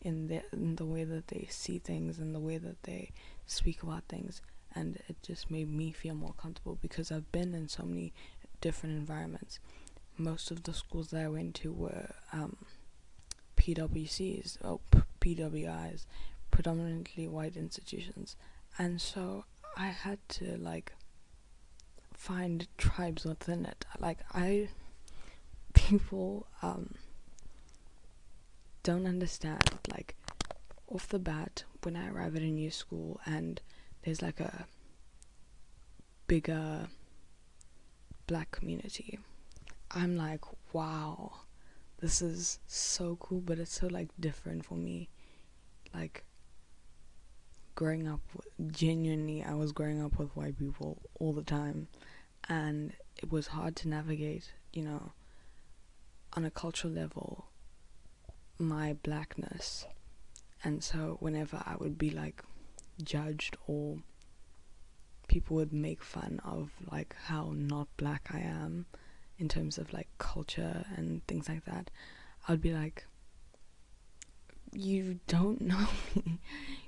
in 0.00 0.28
the 0.28 0.42
in 0.52 0.76
the 0.76 0.84
way 0.84 1.04
that 1.04 1.28
they 1.28 1.46
see 1.50 1.78
things 1.78 2.18
and 2.18 2.34
the 2.34 2.40
way 2.40 2.58
that 2.58 2.82
they 2.84 3.10
speak 3.46 3.82
about 3.82 4.04
things 4.08 4.40
and 4.74 4.98
it 5.08 5.16
just 5.22 5.50
made 5.50 5.68
me 5.72 5.90
feel 5.90 6.14
more 6.14 6.34
comfortable 6.40 6.78
because 6.80 7.10
I've 7.10 7.32
been 7.32 7.54
in 7.54 7.68
so 7.68 7.82
many 7.82 8.12
different 8.60 8.96
environments 8.96 9.58
most 10.18 10.50
of 10.50 10.62
the 10.62 10.72
schools 10.72 11.08
that 11.08 11.22
I 11.22 11.28
went 11.28 11.54
to 11.56 11.72
were 11.72 12.14
um, 12.32 12.56
PWCs 13.56 14.58
P- 14.90 15.34
PWIs, 15.34 16.06
predominantly 16.56 17.28
white 17.28 17.54
institutions, 17.54 18.34
and 18.78 18.98
so 18.98 19.44
I 19.76 19.88
had 19.88 20.18
to 20.40 20.56
like 20.56 20.94
find 22.14 22.66
tribes 22.78 23.26
within 23.26 23.66
it. 23.66 23.84
Like 24.00 24.20
I, 24.32 24.70
people 25.74 26.46
um, 26.62 26.94
don't 28.82 29.04
understand 29.04 29.70
like 29.92 30.14
off 30.88 31.10
the 31.10 31.18
bat 31.18 31.64
when 31.82 31.94
I 31.94 32.08
arrive 32.08 32.36
at 32.36 32.42
a 32.42 32.46
new 32.46 32.70
school 32.70 33.20
and 33.26 33.60
there's 34.02 34.22
like 34.22 34.40
a 34.40 34.64
bigger 36.26 36.88
black 38.26 38.50
community. 38.50 39.18
I'm 39.90 40.16
like, 40.16 40.40
wow, 40.72 41.32
this 42.00 42.22
is 42.22 42.60
so 42.66 43.16
cool, 43.20 43.42
but 43.42 43.58
it's 43.58 43.78
so 43.78 43.88
like 43.88 44.08
different 44.18 44.64
for 44.64 44.76
me. 44.76 45.10
Like 45.92 46.24
growing 47.76 48.08
up, 48.08 48.20
genuinely, 48.68 49.44
I 49.44 49.54
was 49.54 49.70
growing 49.70 50.02
up 50.02 50.18
with 50.18 50.34
white 50.34 50.58
people 50.58 50.98
all 51.20 51.32
the 51.32 51.42
time, 51.42 51.86
and 52.48 52.92
it 53.18 53.30
was 53.30 53.48
hard 53.48 53.76
to 53.76 53.88
navigate, 53.88 54.52
you 54.72 54.82
know, 54.82 55.12
on 56.32 56.44
a 56.44 56.50
cultural 56.50 56.92
level, 56.92 57.46
my 58.58 58.94
blackness. 59.02 59.86
And 60.64 60.82
so 60.82 61.18
whenever 61.20 61.62
I 61.64 61.76
would 61.78 61.98
be 61.98 62.10
like 62.10 62.42
judged 63.02 63.56
or 63.66 63.98
people 65.28 65.56
would 65.56 65.72
make 65.72 66.02
fun 66.02 66.40
of 66.44 66.70
like 66.90 67.14
how 67.24 67.52
not 67.54 67.88
black 67.98 68.30
I 68.32 68.40
am 68.40 68.86
in 69.38 69.48
terms 69.48 69.76
of 69.76 69.92
like 69.92 70.08
culture 70.18 70.86
and 70.96 71.24
things 71.26 71.48
like 71.48 71.66
that, 71.66 71.90
I 72.48 72.52
would 72.52 72.62
be 72.62 72.72
like, 72.72 73.06
You 74.72 75.20
don't 75.26 75.60
know 75.70 75.86
me. 76.14 76.40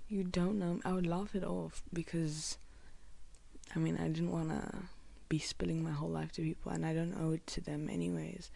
You 0.09 0.25
don't 0.25 0.59
know. 0.59 0.81
I 0.85 0.93
would 0.93 1.07
laugh 1.07 1.35
it 1.35 1.45
off 1.45 1.83
because 1.93 2.59
I 3.75 3.79
mean, 3.79 3.97
I 3.99 4.09
didn't 4.09 4.33
want 4.33 4.49
to 4.51 4.77
be 5.29 5.39
spilling 5.39 5.83
my 5.85 5.91
whole 5.91 6.09
life 6.09 6.33
to 6.33 6.43
people 6.43 6.73
and 6.73 6.87
I 6.87 6.95
don't 6.95 7.15
owe 7.21 7.33
it 7.33 7.47
to 7.49 7.61
them 7.61 7.89
anyways. 7.91 8.51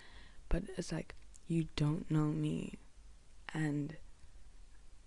But 0.48 0.64
it's 0.76 0.92
like, 0.92 1.14
you 1.48 1.66
don't 1.76 2.10
know 2.10 2.26
me 2.26 2.78
and 3.52 3.96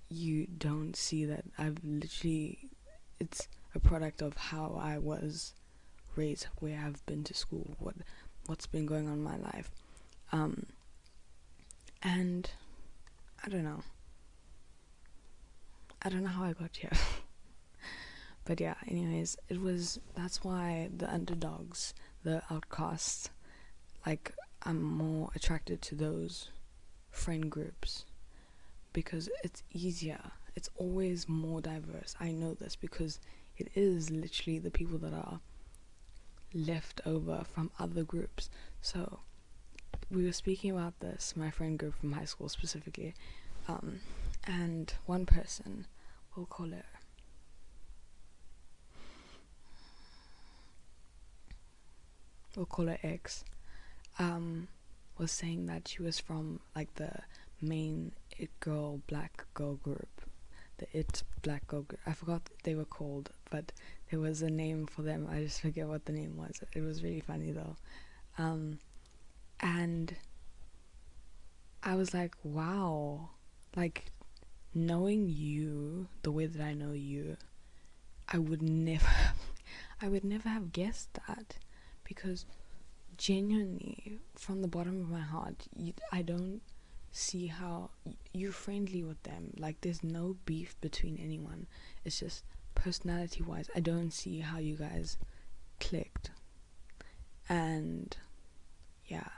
you 0.10 0.48
don't 0.58 0.96
see 0.96 1.26
that 1.26 1.46
I've 1.58 1.78
literally, 1.84 2.70
it's 3.20 3.48
a 3.74 3.80
product 3.80 4.22
of 4.22 4.38
how 4.38 4.80
I 4.80 4.98
was 5.00 5.54
raised, 6.16 6.48
where 6.60 6.80
I've 6.86 7.06
been 7.06 7.24
to 7.26 7.34
school, 7.34 7.76
what 7.80 7.96
what's 8.46 8.68
been 8.68 8.86
going 8.86 9.08
on 9.08 9.14
in 9.14 9.24
my 9.24 9.38
life, 9.38 9.72
um, 10.32 10.68
and 12.04 12.50
I 13.44 13.50
don't 13.50 13.64
know. 13.64 13.84
I 16.06 16.10
don't 16.10 16.24
know 16.24 16.30
how 16.30 16.44
I 16.44 16.54
got 16.54 16.78
here. 16.78 16.92
but 18.46 18.62
yeah, 18.62 18.76
anyways, 18.88 19.38
it 19.50 19.60
was 19.60 20.00
that's 20.16 20.44
why 20.44 20.90
the 20.96 21.12
underdogs, 21.12 21.96
the 22.24 22.44
outcasts, 22.52 23.32
like 24.06 24.32
I'm 24.62 24.82
more 24.82 25.32
attracted 25.36 25.82
to 25.82 25.96
those 25.96 26.50
friend 27.10 27.50
groups 27.50 28.06
because 28.94 29.30
it's 29.44 29.64
easier. 29.74 30.20
It's 30.56 30.70
always 30.78 31.28
more 31.28 31.60
diverse. 31.60 32.16
I 32.20 32.32
know 32.32 32.54
this 32.54 32.76
because 32.76 33.20
it 33.58 33.70
is 33.74 34.12
literally 34.12 34.60
the 34.60 34.72
people 34.72 35.00
that 35.00 35.14
are 35.14 35.40
left 36.54 37.02
over 37.06 37.44
from 37.52 37.72
other 37.80 38.04
groups. 38.04 38.52
So 38.82 39.22
we 40.12 40.24
were 40.24 40.32
speaking 40.32 40.72
about 40.72 41.00
this, 41.00 41.34
my 41.36 41.50
friend 41.50 41.80
group 41.80 41.96
from 42.00 42.14
high 42.14 42.26
school 42.26 42.48
specifically, 42.48 43.16
um, 43.68 44.00
and 44.46 44.94
one 45.08 45.26
person, 45.26 45.88
her. 46.36 46.86
We'll 52.56 52.66
call 52.66 52.88
her 52.88 53.00
X. 53.04 53.44
Um, 54.20 54.68
was 55.18 55.32
saying 55.32 55.66
that 55.68 55.88
she 55.88 56.02
was 56.02 56.20
from 56.20 56.60
like 56.76 56.94
the 56.96 57.12
main 57.62 58.12
it 58.38 58.50
girl 58.60 59.02
black 59.08 59.46
girl 59.54 59.76
group 59.76 60.22
the 60.78 60.86
it 60.92 61.24
black 61.42 61.66
girl 61.68 61.84
group. 61.84 62.00
i 62.06 62.12
forgot 62.12 62.42
they 62.64 62.76
were 62.76 62.86
called 62.86 63.30
but 63.50 63.72
there 64.12 64.20
was 64.20 64.42
a 64.42 64.50
name 64.50 64.86
for 64.86 65.04
them 65.04 65.28
i 65.32 65.42
just 65.42 65.62
forget 65.62 65.88
what 65.88 66.06
the 66.06 66.12
name 66.12 66.36
was 66.36 66.62
it 66.74 66.82
was 66.82 67.04
really 67.04 67.22
funny 67.22 67.52
though 67.52 67.76
um, 68.38 68.78
and 69.62 70.16
i 71.84 71.96
was 71.96 72.14
like 72.14 72.36
wow 72.44 73.30
like 73.76 74.12
knowing 74.76 75.28
you 75.30 76.08
the 76.24 76.32
way 76.32 76.46
that 76.46 76.62
i 76.62 76.74
know 76.74 76.92
you 76.92 77.38
i 78.30 78.38
would 78.38 78.62
never 78.62 79.08
i 80.02 80.08
would 80.08 80.24
never 80.24 80.50
have 80.50 80.72
guessed 80.72 81.14
that 81.28 81.58
because 82.04 82.46
genuinely 83.18 84.20
from 84.36 84.62
the 84.62 84.68
bottom 84.68 85.00
of 85.00 85.10
my 85.10 85.22
heart 85.22 85.68
you, 85.76 85.94
i 86.12 86.22
don't 86.22 86.62
see 87.16 87.48
how 87.48 87.90
you're 88.34 88.52
friendly 88.52 89.02
with 89.02 89.22
them. 89.24 89.54
Like 89.58 89.80
there's 89.80 90.04
no 90.04 90.36
beef 90.46 90.76
between 90.82 91.18
anyone. 91.18 91.66
It's 92.04 92.20
just 92.20 92.44
personality 92.76 93.42
wise 93.42 93.70
i 93.74 93.80
don't 93.80 94.12
see 94.12 94.40
how 94.42 94.58
you 94.60 94.76
guys 94.76 95.18
clicked. 95.80 96.32
And 97.48 98.16
yeah 99.08 99.30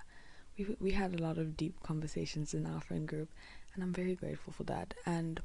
we 0.57 0.75
we 0.79 0.91
had 0.91 1.13
a 1.13 1.23
lot 1.23 1.37
of 1.37 1.55
deep 1.57 1.81
conversations 1.83 2.53
in 2.53 2.65
our 2.65 2.81
friend 2.81 3.07
group 3.07 3.29
and 3.73 3.83
i'm 3.83 3.93
very 3.93 4.15
grateful 4.15 4.51
for 4.53 4.63
that. 4.63 4.93
And 5.05 5.39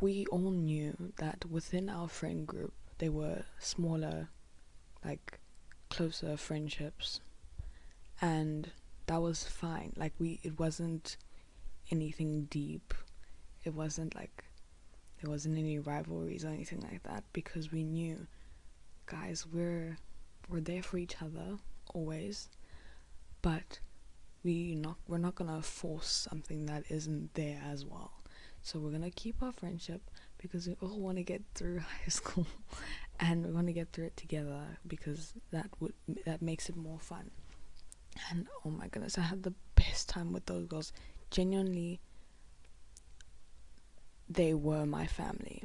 we 0.00 0.24
all 0.26 0.50
knew 0.50 1.12
that 1.18 1.44
within 1.50 1.90
our 1.90 2.08
friend 2.08 2.46
group 2.46 2.72
there 2.98 3.12
were 3.12 3.42
smaller 3.58 4.28
like 5.04 5.38
closer 5.90 6.36
friendships. 6.36 7.20
And 8.22 8.70
that 9.06 9.20
was 9.20 9.44
fine. 9.44 9.92
Like 9.96 10.14
we 10.18 10.40
it 10.42 10.58
wasn't 10.58 11.16
anything 11.90 12.46
deep. 12.50 12.94
It 13.64 13.74
wasn't 13.74 14.14
like 14.14 14.44
there 15.20 15.30
wasn't 15.30 15.58
any 15.58 15.78
rivalries 15.78 16.44
or 16.44 16.48
anything 16.48 16.80
like 16.80 17.02
that 17.02 17.24
because 17.34 17.70
we 17.70 17.84
knew 17.84 18.26
guys 19.06 19.46
we're 19.46 19.98
we're 20.48 20.60
there 20.60 20.82
for 20.82 20.96
each 20.96 21.16
other 21.20 21.58
always. 21.94 22.48
But 23.42 23.80
we 24.42 24.74
not 24.74 24.96
we're 25.06 25.18
not 25.18 25.34
gonna 25.34 25.62
force 25.62 26.26
something 26.30 26.66
that 26.66 26.84
isn't 26.88 27.34
there 27.34 27.60
as 27.66 27.84
well. 27.84 28.12
So 28.62 28.78
we're 28.78 28.90
gonna 28.90 29.10
keep 29.10 29.42
our 29.42 29.52
friendship 29.52 30.02
because 30.38 30.66
we 30.66 30.76
all 30.80 30.98
want 31.00 31.18
to 31.18 31.22
get 31.22 31.42
through 31.54 31.78
high 31.80 32.08
school 32.08 32.46
and 33.18 33.44
we 33.46 33.52
want 33.52 33.66
to 33.66 33.72
get 33.72 33.92
through 33.92 34.06
it 34.06 34.16
together 34.16 34.60
because 34.86 35.34
that 35.50 35.66
would 35.80 35.94
that 36.24 36.42
makes 36.42 36.68
it 36.68 36.76
more 36.76 36.98
fun. 36.98 37.30
And 38.30 38.46
oh 38.64 38.70
my 38.70 38.88
goodness 38.88 39.18
i 39.18 39.22
had 39.22 39.42
the 39.42 39.54
best 39.74 40.08
time 40.08 40.32
with 40.32 40.46
those 40.46 40.66
girls. 40.66 40.92
Genuinely 41.30 42.00
they 44.28 44.54
were 44.54 44.86
my 44.86 45.06
family. 45.06 45.64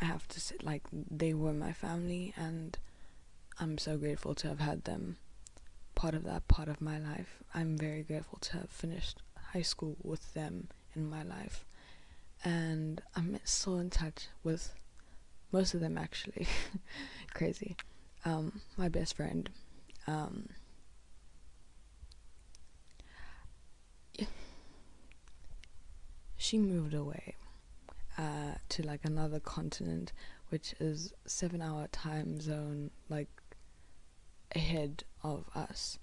I 0.00 0.04
have 0.04 0.26
to 0.28 0.40
say 0.40 0.56
like 0.62 0.82
they 0.92 1.34
were 1.34 1.52
my 1.52 1.72
family 1.72 2.32
and 2.36 2.78
i'm 3.60 3.76
so 3.78 3.96
grateful 3.96 4.34
to 4.36 4.48
have 4.48 4.60
had 4.60 4.84
them 4.84 5.16
part 5.98 6.14
of 6.14 6.22
that 6.22 6.46
part 6.46 6.68
of 6.68 6.80
my 6.80 6.96
life. 6.96 7.42
I'm 7.52 7.76
very 7.76 8.04
grateful 8.04 8.38
to 8.42 8.52
have 8.58 8.70
finished 8.70 9.20
high 9.52 9.62
school 9.62 9.96
with 10.00 10.32
them 10.32 10.68
in 10.94 11.10
my 11.10 11.24
life. 11.24 11.64
And 12.44 13.02
i'm 13.16 13.36
still 13.42 13.80
in 13.80 13.90
touch 13.90 14.28
with 14.44 14.72
most 15.50 15.74
of 15.74 15.80
them 15.80 15.98
actually. 15.98 16.46
Crazy. 17.34 17.76
Um, 18.24 18.60
my 18.76 18.88
best 18.88 19.16
friend. 19.16 19.50
Um, 20.06 20.50
she 26.36 26.58
moved 26.58 26.94
away 26.94 27.34
uh, 28.16 28.54
to 28.68 28.86
like 28.86 29.00
another 29.02 29.40
continent 29.40 30.12
which 30.50 30.76
is 30.78 31.12
seven 31.26 31.60
hour 31.60 31.88
time 31.90 32.40
zone 32.40 32.92
like 33.08 33.28
ahead 34.54 35.04
of 35.22 35.44
us 35.54 35.98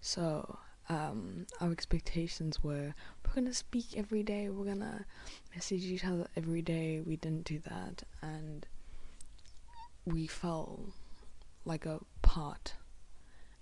so 0.00 0.58
um, 0.88 1.46
our 1.60 1.72
expectations 1.72 2.62
were 2.62 2.94
we're 3.26 3.34
gonna 3.34 3.52
speak 3.54 3.96
every 3.96 4.22
day 4.22 4.48
we're 4.48 4.64
gonna 4.64 5.04
message 5.54 5.84
each 5.84 6.04
other 6.04 6.26
every 6.36 6.62
day 6.62 7.00
we 7.04 7.16
didn't 7.16 7.44
do 7.44 7.58
that 7.60 8.02
and 8.22 8.66
we 10.06 10.26
fell 10.26 10.94
like 11.66 11.84
a 11.84 12.00
pot. 12.22 12.74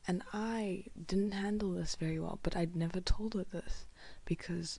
And 0.07 0.23
I 0.33 0.85
didn't 1.07 1.33
handle 1.33 1.73
this 1.73 1.97
very 1.97 2.21
well, 2.21 2.39
but 2.43 2.55
I'd 2.55 2.77
never 2.77 3.01
told 3.01 3.35
her 3.35 3.47
this 3.51 3.87
because 4.27 4.79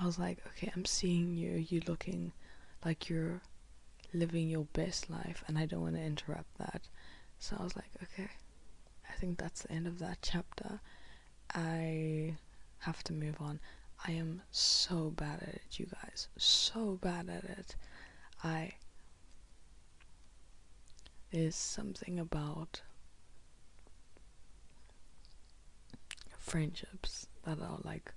I 0.00 0.06
was 0.06 0.18
like, 0.18 0.38
okay, 0.46 0.72
I'm 0.74 0.84
seeing 0.84 1.34
you, 1.34 1.66
you're 1.68 1.82
looking 1.88 2.32
like 2.84 3.08
you're 3.08 3.42
living 4.12 4.48
your 4.48 4.66
best 4.72 5.10
life, 5.10 5.42
and 5.48 5.58
I 5.58 5.66
don't 5.66 5.80
want 5.80 5.96
to 5.96 6.02
interrupt 6.02 6.56
that. 6.58 6.88
So 7.38 7.56
I 7.58 7.62
was 7.62 7.76
like, 7.76 7.90
okay, 8.02 8.28
I 9.08 9.12
think 9.14 9.38
that's 9.38 9.62
the 9.62 9.72
end 9.72 9.86
of 9.86 9.98
that 9.98 10.18
chapter. 10.22 10.80
I 11.54 12.34
have 12.78 13.02
to 13.04 13.12
move 13.12 13.36
on. 13.40 13.60
I 14.06 14.12
am 14.12 14.42
so 14.50 15.10
bad 15.10 15.42
at 15.42 15.54
it, 15.54 15.78
you 15.78 15.86
guys. 15.86 16.28
So 16.36 16.98
bad 17.02 17.28
at 17.28 17.44
it. 17.44 17.76
I 18.42 18.74
is 21.32 21.56
something 21.56 22.20
about 22.20 22.80
friendships 26.38 27.26
that 27.44 27.60
are 27.60 27.78
like 27.82 28.12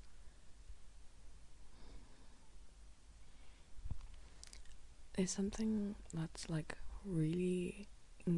there's 5.16 5.32
something 5.32 5.96
that's 6.14 6.48
like 6.48 6.76
really 7.04 7.88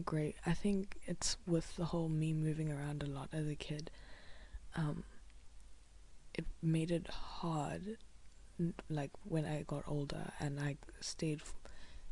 great. 0.05 0.35
I 0.45 0.53
think 0.53 0.97
it's 1.05 1.37
with 1.47 1.75
the 1.75 1.85
whole 1.85 2.09
me 2.09 2.33
moving 2.33 2.71
around 2.71 3.03
a 3.03 3.07
lot 3.07 3.29
as 3.33 3.47
a 3.47 3.55
kid. 3.55 3.89
Um, 4.75 5.03
it 6.33 6.45
made 6.61 6.91
it 6.91 7.07
hard, 7.07 7.97
like 8.89 9.11
when 9.23 9.45
I 9.45 9.63
got 9.67 9.83
older 9.87 10.31
and 10.39 10.59
I 10.59 10.77
stayed 11.01 11.41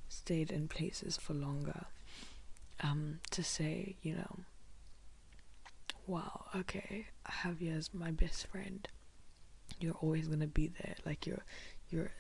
stayed 0.09 0.51
in 0.51 0.67
places 0.67 1.17
for 1.17 1.33
longer. 1.33 1.85
Um, 2.81 3.19
to 3.31 3.43
say, 3.43 3.95
you 4.03 4.15
know, 4.15 4.39
wow, 6.05 6.45
okay, 6.55 7.07
I 7.25 7.31
have 7.31 7.61
you 7.61 7.71
as 7.73 7.93
my 7.93 8.11
best 8.11 8.47
friend. 8.47 8.87
You're 9.79 9.95
always 9.95 10.27
gonna 10.27 10.47
be 10.47 10.67
there. 10.67 10.95
Like 11.05 11.25
you're, 11.25 11.43
you're, 11.89 12.11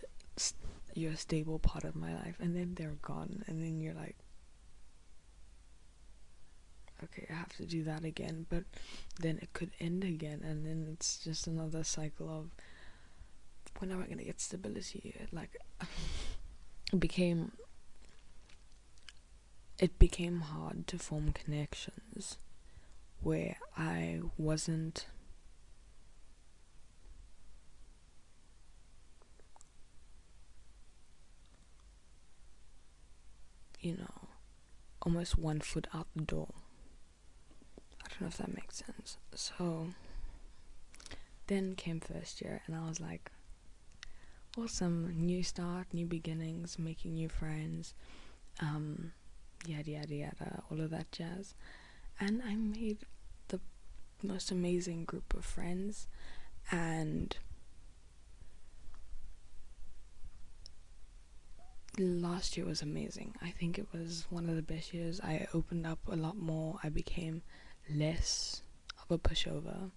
you're 0.93 1.11
a 1.13 1.17
stable 1.17 1.59
part 1.59 1.83
of 1.83 1.95
my 1.95 2.13
life. 2.13 2.37
And 2.39 2.55
then 2.55 2.73
they're 2.75 2.97
gone, 3.01 3.43
and 3.47 3.61
then 3.61 3.79
you're 3.79 3.93
like, 3.93 4.15
okay, 7.03 7.27
I 7.29 7.33
have 7.33 7.55
to 7.57 7.65
do 7.65 7.83
that 7.83 8.03
again. 8.03 8.45
But 8.49 8.63
then 9.19 9.39
it 9.41 9.53
could 9.53 9.71
end 9.79 10.03
again, 10.03 10.41
and 10.43 10.65
then 10.65 10.87
it's 10.91 11.17
just 11.17 11.47
another 11.47 11.83
cycle 11.83 12.29
of 12.29 12.49
when 13.79 13.91
am 13.91 14.01
I 14.01 14.07
gonna 14.07 14.23
get 14.23 14.41
stability? 14.41 15.15
Like, 15.31 15.57
it 16.91 16.99
became. 16.99 17.51
It 19.79 19.99
became 19.99 20.41
hard 20.41 20.87
to 20.87 20.97
form 20.97 21.31
connections 21.33 22.37
where 23.21 23.57
I 23.77 24.21
wasn't 24.35 25.05
you 33.87 33.95
know, 33.97 34.27
almost 35.01 35.37
one 35.37 35.59
foot 35.61 35.87
out 35.93 36.07
the 36.15 36.23
door. 36.23 36.49
Know 38.19 38.27
if 38.27 38.37
that 38.37 38.53
makes 38.53 38.77
sense. 38.77 39.17
So 39.35 39.89
then 41.47 41.75
came 41.75 41.99
first 41.99 42.41
year, 42.41 42.61
and 42.65 42.75
I 42.75 42.87
was 42.87 42.99
like, 42.99 43.31
awesome, 44.57 45.13
new 45.15 45.43
start, 45.43 45.87
new 45.93 46.05
beginnings, 46.05 46.79
making 46.79 47.13
new 47.13 47.29
friends, 47.29 47.93
um, 48.59 49.11
yada 49.67 49.91
yada 49.91 50.15
yada, 50.15 50.63
all 50.71 50.81
of 50.81 50.89
that 50.89 51.11
jazz. 51.11 51.53
And 52.19 52.41
I 52.45 52.55
made 52.55 52.97
the 53.49 53.59
most 54.23 54.49
amazing 54.49 55.05
group 55.05 55.33
of 55.35 55.45
friends, 55.45 56.07
and 56.71 57.37
last 61.99 62.57
year 62.57 62.65
was 62.65 62.81
amazing. 62.81 63.35
I 63.41 63.51
think 63.51 63.77
it 63.77 63.87
was 63.93 64.25
one 64.29 64.49
of 64.49 64.55
the 64.55 64.61
best 64.61 64.93
years. 64.93 65.19
I 65.21 65.47
opened 65.53 65.85
up 65.85 65.99
a 66.11 66.15
lot 66.15 66.37
more. 66.37 66.79
I 66.83 66.89
became 66.89 67.41
less 67.93 68.61
of 69.01 69.11
a 69.11 69.17
pushover. 69.17 69.91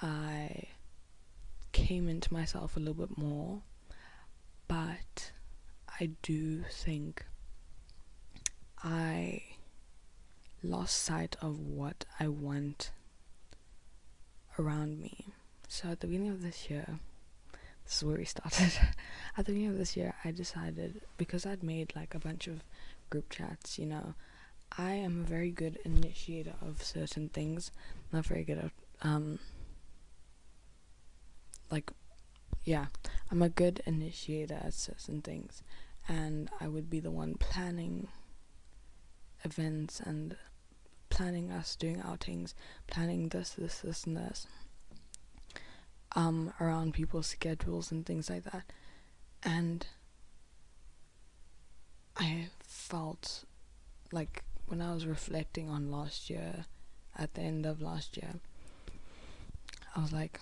I 0.00 0.68
came 1.72 2.08
into 2.08 2.32
myself 2.32 2.76
a 2.76 2.80
little 2.80 3.06
bit 3.06 3.16
more. 3.16 3.62
But 4.68 5.32
I 6.00 6.10
do 6.22 6.62
think 6.70 7.26
I 8.82 9.42
lost 10.62 11.02
sight 11.02 11.36
of 11.42 11.58
what 11.58 12.04
I 12.18 12.28
want 12.28 12.90
around 14.58 15.00
me. 15.00 15.26
So 15.68 15.90
at 15.90 16.00
the 16.00 16.06
beginning 16.06 16.30
of 16.30 16.42
this 16.42 16.70
year, 16.70 16.86
this 17.84 17.96
is 17.98 18.04
where 18.04 18.16
we 18.16 18.24
started. 18.24 18.72
At 19.36 19.46
the 19.46 19.52
beginning 19.52 19.70
of 19.70 19.78
this 19.78 19.96
year, 19.96 20.14
I 20.24 20.30
decided 20.30 21.02
because 21.16 21.46
I'd 21.46 21.62
made 21.62 21.94
like 21.96 22.14
a 22.14 22.18
bunch 22.18 22.46
of 22.46 22.62
group 23.10 23.30
chats, 23.30 23.78
you 23.78 23.86
know, 23.86 24.14
I 24.78 24.92
am 24.92 25.20
a 25.20 25.28
very 25.28 25.50
good 25.50 25.78
initiator 25.84 26.54
of 26.60 26.82
certain 26.82 27.28
things. 27.28 27.70
Not 28.12 28.26
very 28.26 28.44
good 28.44 28.58
at 28.58 28.70
um 29.02 29.38
like 31.70 31.90
yeah, 32.64 32.86
I'm 33.30 33.42
a 33.42 33.48
good 33.48 33.82
initiator 33.86 34.60
at 34.62 34.74
certain 34.74 35.20
things 35.22 35.62
and 36.08 36.50
I 36.60 36.68
would 36.68 36.88
be 36.88 37.00
the 37.00 37.10
one 37.10 37.34
planning 37.34 38.08
events 39.44 40.00
and 40.00 40.36
planning 41.10 41.50
us 41.50 41.76
doing 41.76 42.00
outings, 42.00 42.54
planning 42.86 43.28
this, 43.28 43.50
this, 43.50 43.80
this 43.80 44.04
and 44.04 44.16
this 44.16 44.46
um, 46.14 46.52
around 46.60 46.94
people's 46.94 47.26
schedules 47.26 47.90
and 47.90 48.04
things 48.04 48.28
like 48.30 48.44
that. 48.44 48.64
And 49.42 49.86
I 52.16 52.48
felt 52.62 53.44
like 54.12 54.44
when 54.72 54.80
I 54.80 54.94
was 54.94 55.04
reflecting 55.04 55.68
on 55.68 55.90
last 55.90 56.30
year, 56.30 56.64
at 57.18 57.34
the 57.34 57.42
end 57.42 57.66
of 57.66 57.82
last 57.82 58.16
year, 58.16 58.36
I 59.94 60.00
was 60.00 60.14
like, 60.14 60.40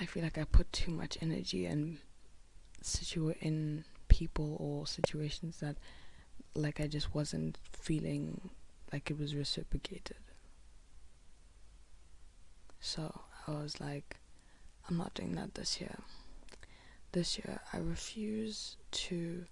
I 0.00 0.06
feel 0.06 0.22
like 0.22 0.38
I 0.38 0.44
put 0.44 0.72
too 0.72 0.90
much 0.90 1.18
energy 1.20 1.66
in 1.66 1.98
situa- 2.82 3.36
in 3.42 3.84
people 4.08 4.56
or 4.58 4.86
situations 4.86 5.58
that 5.60 5.76
like 6.54 6.80
I 6.80 6.86
just 6.86 7.14
wasn't 7.14 7.58
feeling 7.78 8.48
like 8.90 9.10
it 9.10 9.18
was 9.18 9.34
reciprocated. 9.34 10.16
So 12.80 13.20
I 13.46 13.50
was 13.50 13.82
like, 13.82 14.16
I'm 14.88 14.96
not 14.96 15.12
doing 15.12 15.34
that 15.34 15.56
this 15.56 15.78
year. 15.78 15.98
This 17.12 17.36
year, 17.36 17.60
I 17.70 17.76
refuse 17.76 18.78
to 18.92 19.44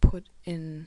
put 0.00 0.28
in 0.44 0.86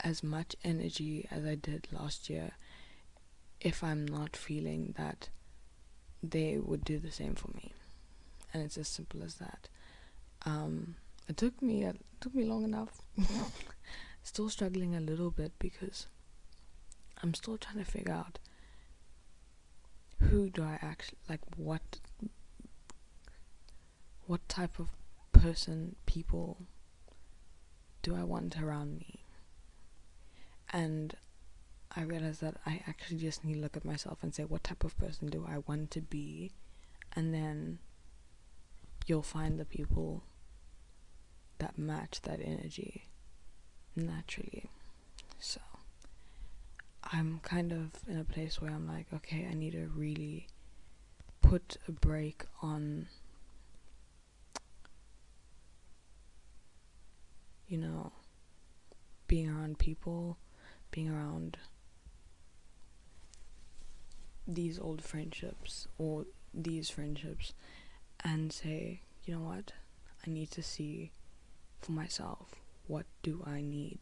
as 0.00 0.22
much 0.22 0.54
energy 0.64 1.26
as 1.30 1.44
I 1.44 1.54
did 1.54 1.88
last 1.92 2.30
year 2.30 2.52
if 3.60 3.82
I'm 3.82 4.06
not 4.06 4.36
feeling 4.36 4.94
that 4.96 5.30
they 6.22 6.58
would 6.58 6.84
do 6.84 6.98
the 6.98 7.10
same 7.10 7.34
for 7.34 7.48
me. 7.48 7.72
And 8.52 8.62
it's 8.62 8.78
as 8.78 8.88
simple 8.88 9.22
as 9.22 9.34
that. 9.34 9.68
Um, 10.46 10.96
it 11.28 11.36
took 11.36 11.60
me 11.60 11.84
it 11.84 11.98
took 12.20 12.34
me 12.34 12.44
long 12.44 12.64
enough. 12.64 13.02
still 14.22 14.48
struggling 14.48 14.94
a 14.94 15.00
little 15.00 15.30
bit 15.30 15.52
because 15.58 16.06
I'm 17.22 17.34
still 17.34 17.58
trying 17.58 17.84
to 17.84 17.90
figure 17.90 18.14
out 18.14 18.38
who 20.20 20.50
do 20.50 20.62
I 20.62 20.78
actually 20.82 21.18
like 21.28 21.40
what 21.56 21.98
what 24.26 24.46
type 24.48 24.78
of 24.78 24.88
person 25.32 25.96
people 26.06 26.58
do 28.02 28.14
I 28.14 28.24
want 28.24 28.60
around 28.60 28.98
me 28.98 29.17
and 30.78 31.16
I 31.96 32.02
realized 32.02 32.40
that 32.42 32.54
I 32.64 32.82
actually 32.86 33.16
just 33.16 33.44
need 33.44 33.54
to 33.54 33.60
look 33.60 33.76
at 33.76 33.84
myself 33.84 34.18
and 34.22 34.32
say 34.32 34.44
what 34.44 34.62
type 34.62 34.84
of 34.84 34.96
person 34.96 35.28
do 35.28 35.44
I 35.48 35.58
want 35.66 35.90
to 35.92 36.00
be? 36.00 36.52
And 37.16 37.34
then 37.34 37.80
you'll 39.04 39.22
find 39.22 39.58
the 39.58 39.64
people 39.64 40.22
that 41.58 41.76
match 41.76 42.22
that 42.22 42.38
energy 42.40 43.08
naturally. 43.96 44.70
So 45.40 45.60
I'm 47.02 47.40
kind 47.42 47.72
of 47.72 47.90
in 48.06 48.16
a 48.16 48.24
place 48.24 48.62
where 48.62 48.70
I'm 48.70 48.86
like, 48.86 49.06
okay, 49.12 49.48
I 49.50 49.54
need 49.54 49.72
to 49.72 49.88
really 49.88 50.46
put 51.42 51.76
a 51.88 51.90
break 51.90 52.44
on, 52.62 53.08
you 57.66 57.78
know, 57.78 58.12
being 59.26 59.48
around 59.48 59.80
people, 59.80 60.38
being 60.90 61.08
around 61.10 61.58
these 64.46 64.78
old 64.78 65.02
friendships 65.02 65.88
or 65.98 66.24
these 66.54 66.88
friendships, 66.88 67.52
and 68.24 68.52
say, 68.52 69.02
you 69.24 69.34
know 69.34 69.42
what, 69.42 69.72
I 70.26 70.30
need 70.30 70.50
to 70.52 70.62
see 70.62 71.10
for 71.80 71.92
myself 71.92 72.54
what 72.86 73.04
do 73.22 73.44
I 73.46 73.60
need, 73.60 73.98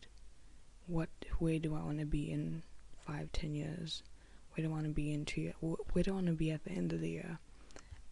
what 0.87 1.09
where 1.38 1.59
do 1.59 1.75
I 1.75 1.83
want 1.83 1.99
to 1.99 2.07
be 2.07 2.31
in 2.31 2.62
five, 3.07 3.31
ten 3.33 3.55
years? 3.55 4.03
Where 4.53 4.66
do 4.66 4.70
I 4.70 4.75
want 4.75 4.87
to 4.87 4.92
be 4.92 5.12
in 5.12 5.25
two 5.25 5.40
years? 5.42 5.55
Where 5.61 6.03
do 6.03 6.12
I 6.12 6.14
want 6.14 6.27
to 6.27 6.33
be 6.33 6.51
at 6.51 6.64
the 6.64 6.70
end 6.70 6.92
of 6.92 7.01
the 7.01 7.11
year? 7.11 7.38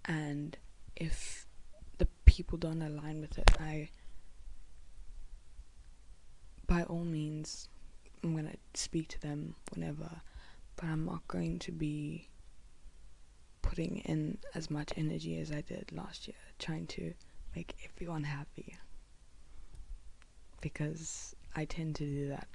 And 0.05 0.57
if 0.97 1.47
the 1.99 2.07
people 2.27 2.59
don't 2.59 2.83
align 2.83 3.21
with 3.21 3.39
it, 3.39 3.51
I, 3.59 3.89
by 6.67 6.83
all 6.83 7.05
means, 7.05 7.69
I'm 8.23 8.37
to 8.37 8.57
speak 8.77 9.09
to 9.09 9.21
them 9.21 9.55
whenever, 9.73 10.21
but 10.77 10.87
I'm 10.87 11.05
not 11.05 11.27
going 11.29 11.59
to 11.61 11.73
be 11.73 12.29
putting 13.63 13.99
in 13.99 14.39
as 14.55 14.71
much 14.71 14.93
energy 14.97 15.39
as 15.39 15.51
I 15.51 15.63
did 15.63 15.91
last 15.93 16.29
year, 16.29 16.37
trying 16.59 16.87
to 16.89 17.15
make 17.57 17.75
everyone 17.85 18.25
happy. 18.25 18.77
Because 20.61 21.35
I 21.57 21.65
tend 21.65 21.97
to 21.97 22.05
do 22.05 22.29
that. 22.29 22.49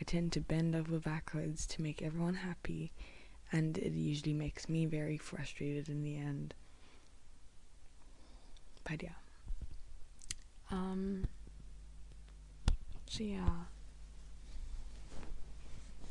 I 0.00 0.04
tend 0.04 0.32
to 0.32 0.40
bend 0.40 0.74
over 0.74 0.98
backwards 0.98 1.66
to 1.68 1.82
make 1.82 2.02
everyone 2.02 2.34
happy, 2.34 2.92
and 3.52 3.78
it 3.78 3.92
usually 3.92 4.32
makes 4.32 4.68
me 4.68 4.86
very 4.86 5.18
frustrated 5.18 5.88
in 5.88 6.02
the 6.02 6.16
end. 6.16 6.54
But 8.84 9.02
yeah. 9.02 9.10
Um. 10.70 11.26
So 13.08 13.22
yeah, 13.24 13.66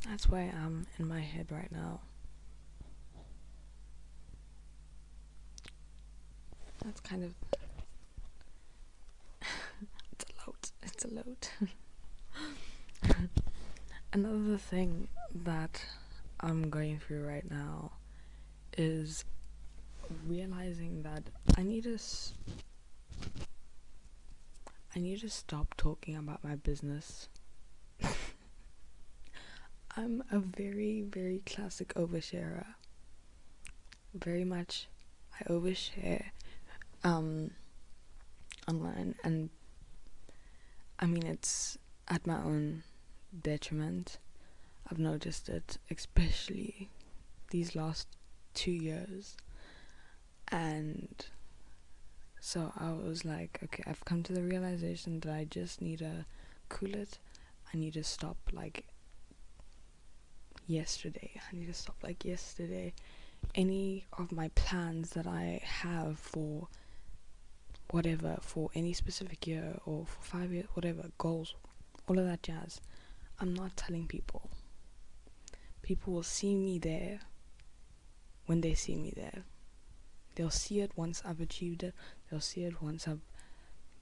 That's 0.07 0.27
why 0.29 0.41
I'm 0.41 0.87
in 0.99 1.07
my 1.07 1.21
head 1.21 1.47
right 1.51 1.71
now. 1.71 2.01
That's 6.83 6.99
kind 7.01 7.23
of. 7.23 7.33
it's 10.11 10.25
a 10.25 10.49
lot. 10.49 10.71
It's 10.83 11.05
a 11.05 11.07
lot. 11.09 11.51
Another 14.13 14.57
thing 14.57 15.07
that 15.43 15.85
I'm 16.39 16.69
going 16.69 16.99
through 16.99 17.27
right 17.27 17.49
now 17.49 17.91
is 18.77 19.23
realizing 20.27 21.03
that 21.03 21.23
I 21.57 21.63
need 21.63 21.83
to. 21.83 21.93
S- 21.95 22.33
I 24.95 24.99
need 24.99 25.21
to 25.21 25.29
stop 25.29 25.75
talking 25.77 26.15
about 26.17 26.43
my 26.43 26.55
business. 26.55 27.29
I'm 29.97 30.23
a 30.31 30.39
very, 30.39 31.01
very 31.01 31.41
classic 31.45 31.93
oversharer. 31.95 32.65
Very 34.13 34.45
much, 34.45 34.87
I 35.37 35.43
overshare 35.45 36.25
um, 37.03 37.51
online, 38.69 39.15
and 39.23 39.49
I 40.97 41.07
mean, 41.07 41.25
it's 41.25 41.77
at 42.07 42.25
my 42.25 42.37
own 42.37 42.83
detriment. 43.43 44.17
I've 44.89 44.99
noticed 44.99 45.49
it, 45.49 45.77
especially 45.89 46.89
these 47.49 47.75
last 47.75 48.07
two 48.53 48.71
years. 48.71 49.35
And 50.49 51.25
so 52.39 52.71
I 52.77 52.91
was 52.91 53.25
like, 53.25 53.59
okay, 53.63 53.83
I've 53.87 54.05
come 54.05 54.23
to 54.23 54.33
the 54.33 54.43
realization 54.43 55.19
that 55.21 55.33
I 55.33 55.45
just 55.45 55.81
need 55.81 55.99
to 55.99 56.25
cool 56.69 56.93
it. 56.93 57.19
I 57.73 57.77
need 57.77 57.93
to 57.93 58.03
stop 58.03 58.37
like 58.51 58.85
yesterday. 60.71 61.31
I 61.35 61.55
need 61.55 61.67
to 61.67 61.73
stop 61.73 61.95
like 62.03 62.25
yesterday. 62.25 62.93
Any 63.55 64.05
of 64.17 64.31
my 64.31 64.49
plans 64.49 65.11
that 65.11 65.27
I 65.27 65.61
have 65.63 66.19
for 66.19 66.67
whatever, 67.89 68.37
for 68.41 68.69
any 68.73 68.93
specific 68.93 69.45
year 69.47 69.77
or 69.85 70.05
for 70.05 70.21
five 70.21 70.51
years, 70.53 70.67
whatever, 70.73 71.03
goals, 71.17 71.55
all 72.07 72.17
of 72.17 72.25
that 72.25 72.43
jazz, 72.43 72.81
I'm 73.39 73.53
not 73.53 73.75
telling 73.75 74.07
people. 74.07 74.49
People 75.81 76.13
will 76.13 76.23
see 76.23 76.55
me 76.55 76.79
there 76.79 77.19
when 78.45 78.61
they 78.61 78.73
see 78.73 78.95
me 78.95 79.13
there. 79.15 79.43
They'll 80.35 80.49
see 80.49 80.79
it 80.79 80.91
once 80.95 81.21
I've 81.25 81.41
achieved 81.41 81.83
it, 81.83 81.93
they'll 82.29 82.39
see 82.39 82.63
it 82.63 82.81
once 82.81 83.07
I've 83.07 83.21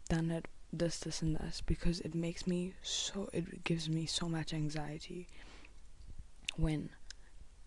done 0.10 0.30
it, 0.30 0.48
this, 0.72 1.00
this, 1.00 1.22
and 1.24 1.36
this, 1.36 1.62
because 1.66 2.00
it 2.02 2.14
makes 2.14 2.46
me 2.46 2.74
so, 2.84 3.30
it 3.34 3.64
gives 3.64 3.90
me 3.90 4.06
so 4.06 4.30
much 4.30 4.54
anxiety 4.54 5.28
when, 6.62 6.90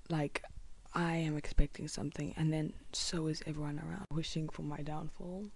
like, 0.08 0.42
I 0.94 1.16
am 1.16 1.36
expecting 1.36 1.88
something 1.88 2.34
and 2.36 2.52
then 2.52 2.74
so 2.92 3.26
is 3.28 3.42
everyone 3.46 3.78
around 3.78 4.06
wishing 4.10 4.48
for 4.50 4.62
my 4.62 4.82
downfall 4.82 5.46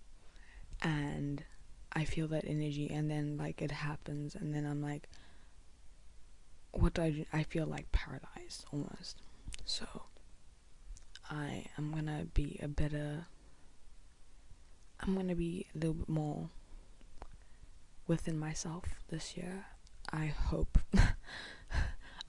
and 0.80 1.44
I 1.92 2.04
feel 2.04 2.26
that 2.28 2.44
energy 2.46 2.90
and 2.90 3.10
then 3.10 3.36
like 3.36 3.60
it 3.60 3.70
happens 3.70 4.34
and 4.34 4.54
then 4.54 4.64
I'm 4.64 4.82
like 4.82 5.08
what 6.72 6.94
do 6.94 7.02
I 7.02 7.10
do? 7.10 7.24
I 7.32 7.42
feel 7.42 7.66
like 7.66 7.90
paralyzed 7.92 8.66
almost. 8.70 9.22
So 9.64 9.86
I 11.30 11.66
am 11.78 11.92
gonna 11.92 12.26
be 12.32 12.58
a 12.62 12.68
better 12.68 13.26
I'm 15.00 15.14
gonna 15.14 15.34
be 15.34 15.66
a 15.74 15.78
little 15.78 15.94
bit 15.94 16.08
more 16.08 16.48
within 18.06 18.38
myself 18.38 18.84
this 19.08 19.36
year. 19.36 19.66
I 20.12 20.26
hope 20.26 20.78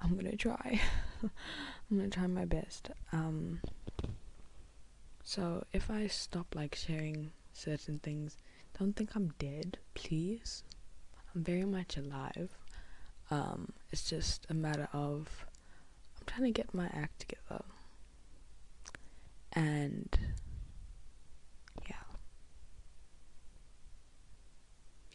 I'm 0.02 0.16
gonna 0.16 0.36
try. 0.36 0.80
I'm 1.24 1.98
gonna 1.98 2.10
try 2.10 2.28
my 2.28 2.46
best. 2.46 2.90
Um, 3.12 3.60
so 5.24 5.66
if 5.74 5.90
I 5.90 6.08
stop 6.08 6.56
like 6.56 6.76
sharing 6.76 7.32
certain 7.54 8.00
things, 8.00 8.38
don't 8.80 8.96
think 8.96 9.16
I'm 9.16 9.34
dead, 9.40 9.78
please. 9.96 10.64
I'm 11.36 11.44
very 11.44 11.66
much 11.66 11.98
alive. 11.98 12.50
Um, 13.30 13.74
it's 13.92 14.10
just 14.10 14.46
a 14.50 14.54
matter 14.54 14.88
of 14.94 15.46
I'm 16.18 16.26
trying 16.26 16.44
to 16.44 16.52
get 16.52 16.74
my 16.74 16.86
act 16.94 17.20
together. 17.22 17.64
And 19.54 20.18
yeah. 21.90 21.96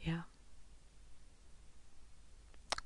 Yeah. 0.05 0.23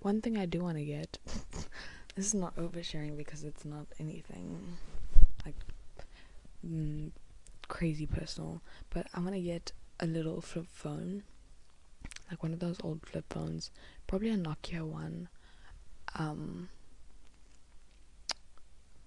One 0.06 0.20
thing 0.20 0.38
I 0.38 0.46
do 0.46 0.60
want 0.60 0.76
to 0.76 0.84
get 0.84 1.18
this 2.14 2.26
is 2.26 2.34
not 2.34 2.54
oversharing 2.54 3.16
because 3.16 3.42
it's 3.42 3.64
not 3.64 3.86
anything 3.98 4.76
like 5.44 5.56
mm, 6.64 7.10
crazy 7.66 8.06
personal, 8.06 8.62
but 8.90 9.08
I 9.12 9.18
want 9.18 9.34
to 9.34 9.40
get 9.40 9.72
a 9.98 10.06
little 10.06 10.40
flip 10.40 10.68
phone, 10.70 11.24
like 12.30 12.40
one 12.40 12.52
of 12.52 12.60
those 12.60 12.76
old 12.84 13.04
flip 13.04 13.24
phones, 13.30 13.72
probably 14.06 14.30
a 14.30 14.36
Nokia 14.36 14.82
one, 14.82 15.26
um, 16.14 16.68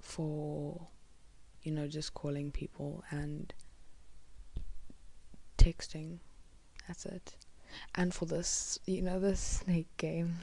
for 0.02 0.86
you 1.64 1.72
know 1.72 1.88
just 1.88 2.14
calling 2.14 2.52
people 2.52 3.06
and 3.10 3.54
texting. 5.58 6.18
That's 6.90 7.06
it. 7.06 7.38
And 7.96 8.14
for 8.14 8.26
this, 8.26 8.80
you 8.86 9.02
know, 9.02 9.18
the 9.18 9.36
snake 9.38 9.96
game. 9.96 10.40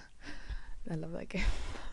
I 0.90 0.94
love 0.94 1.12
that 1.12 1.28
game. 1.28 1.44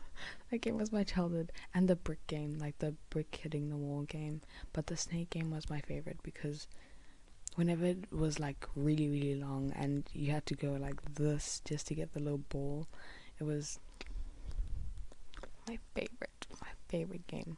that 0.52 0.62
game 0.62 0.78
was 0.78 0.92
my 0.92 1.04
childhood. 1.04 1.52
And 1.74 1.88
the 1.88 1.96
brick 1.96 2.26
game, 2.28 2.58
like 2.60 2.78
the 2.80 2.96
brick 3.10 3.40
hitting 3.42 3.70
the 3.70 3.78
wall 3.78 4.04
game. 4.04 4.42
But 4.72 4.88
the 4.88 4.98
snake 4.98 5.30
game 5.30 5.52
was 5.52 5.70
my 5.70 5.82
favorite 5.82 6.20
because 6.24 6.68
whenever 7.56 7.86
it 7.86 8.12
was 8.12 8.40
like 8.40 8.68
really, 8.76 9.08
really 9.08 9.36
long 9.36 9.72
and 9.76 10.04
you 10.14 10.32
had 10.32 10.46
to 10.48 10.56
go 10.56 10.72
like 10.74 11.16
this 11.16 11.62
just 11.66 11.88
to 11.88 11.96
get 11.96 12.14
the 12.14 12.20
little 12.20 12.44
ball, 12.50 12.88
it 13.40 13.44
was 13.44 13.80
my 15.68 15.78
favorite. 15.96 16.48
My 16.62 16.68
favorite 16.88 17.26
game. 17.28 17.58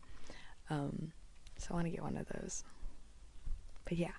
Um, 0.69 1.11
so 1.57 1.69
I 1.71 1.73
want 1.73 1.87
to 1.87 1.91
get 1.91 2.03
one 2.03 2.17
of 2.17 2.27
those. 2.27 2.63
But 3.83 3.97
yeah. 3.97 4.11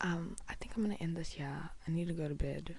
Um, 0.00 0.36
I 0.48 0.54
think 0.54 0.76
I'm 0.76 0.82
gonna 0.82 0.96
end 1.00 1.16
this 1.16 1.32
here. 1.32 1.70
I 1.86 1.90
need 1.90 2.06
to 2.08 2.14
go 2.14 2.28
to 2.28 2.34
bed. 2.34 2.76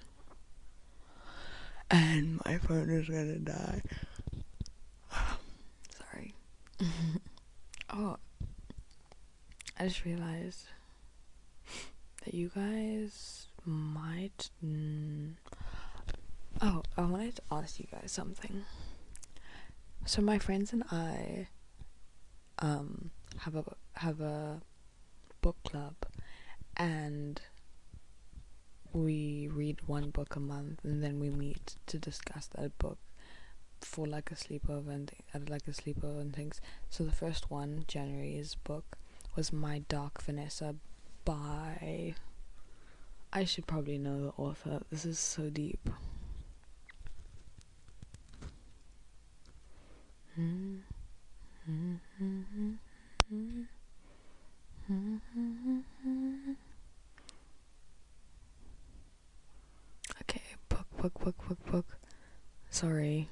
And 1.90 2.40
my 2.44 2.58
phone 2.58 2.88
is 2.90 3.08
gonna 3.08 3.38
die. 3.38 3.82
Sorry. 5.98 6.34
oh, 7.90 8.16
I 9.78 9.84
just 9.88 10.04
realized 10.04 10.66
that 12.24 12.34
you 12.34 12.50
guys 12.54 13.46
might. 13.64 14.50
Mm, 14.64 15.32
oh, 16.60 16.82
I 16.96 17.02
wanted 17.02 17.36
to 17.36 17.42
ask 17.50 17.80
you 17.80 17.86
guys 17.90 18.12
something. 18.12 18.64
So 20.04 20.22
my 20.22 20.38
friends 20.38 20.72
and 20.72 20.84
I 20.90 21.48
um 22.58 23.10
have 23.38 23.56
a 23.56 23.64
have 23.94 24.20
a 24.20 24.60
book 25.40 25.56
club 25.64 25.94
and 26.76 27.40
we 28.92 29.48
read 29.52 29.80
one 29.86 30.10
book 30.10 30.36
a 30.36 30.40
month 30.40 30.80
and 30.84 31.02
then 31.02 31.20
we 31.20 31.30
meet 31.30 31.76
to 31.86 31.98
discuss 31.98 32.48
that 32.56 32.76
book 32.78 32.98
for 33.80 34.06
like 34.06 34.30
a 34.30 34.34
sleepover 34.34 34.88
and 34.88 35.12
th- 35.32 35.48
like 35.48 35.66
a 35.66 35.70
sleepover 35.70 36.20
and 36.20 36.34
things. 36.34 36.60
So 36.90 37.04
the 37.04 37.12
first 37.12 37.50
one, 37.50 37.84
January's 37.86 38.54
book, 38.54 38.98
was 39.36 39.52
My 39.52 39.80
Dark 39.88 40.22
Vanessa 40.22 40.74
by 41.24 42.14
I 43.32 43.44
should 43.44 43.66
probably 43.66 43.96
know 43.98 44.20
the 44.24 44.42
author. 44.42 44.80
This 44.90 45.04
is 45.04 45.18
so 45.18 45.50
deep. 45.50 45.88
Hmm? 50.34 50.78
Hmm? 51.64 51.94
Hmm? 52.18 52.72
Okay, 60.22 60.42
quick, 61.00 61.14
quick, 61.14 61.48
book, 61.48 61.64
book. 61.72 61.86
Sorry. 62.68 63.30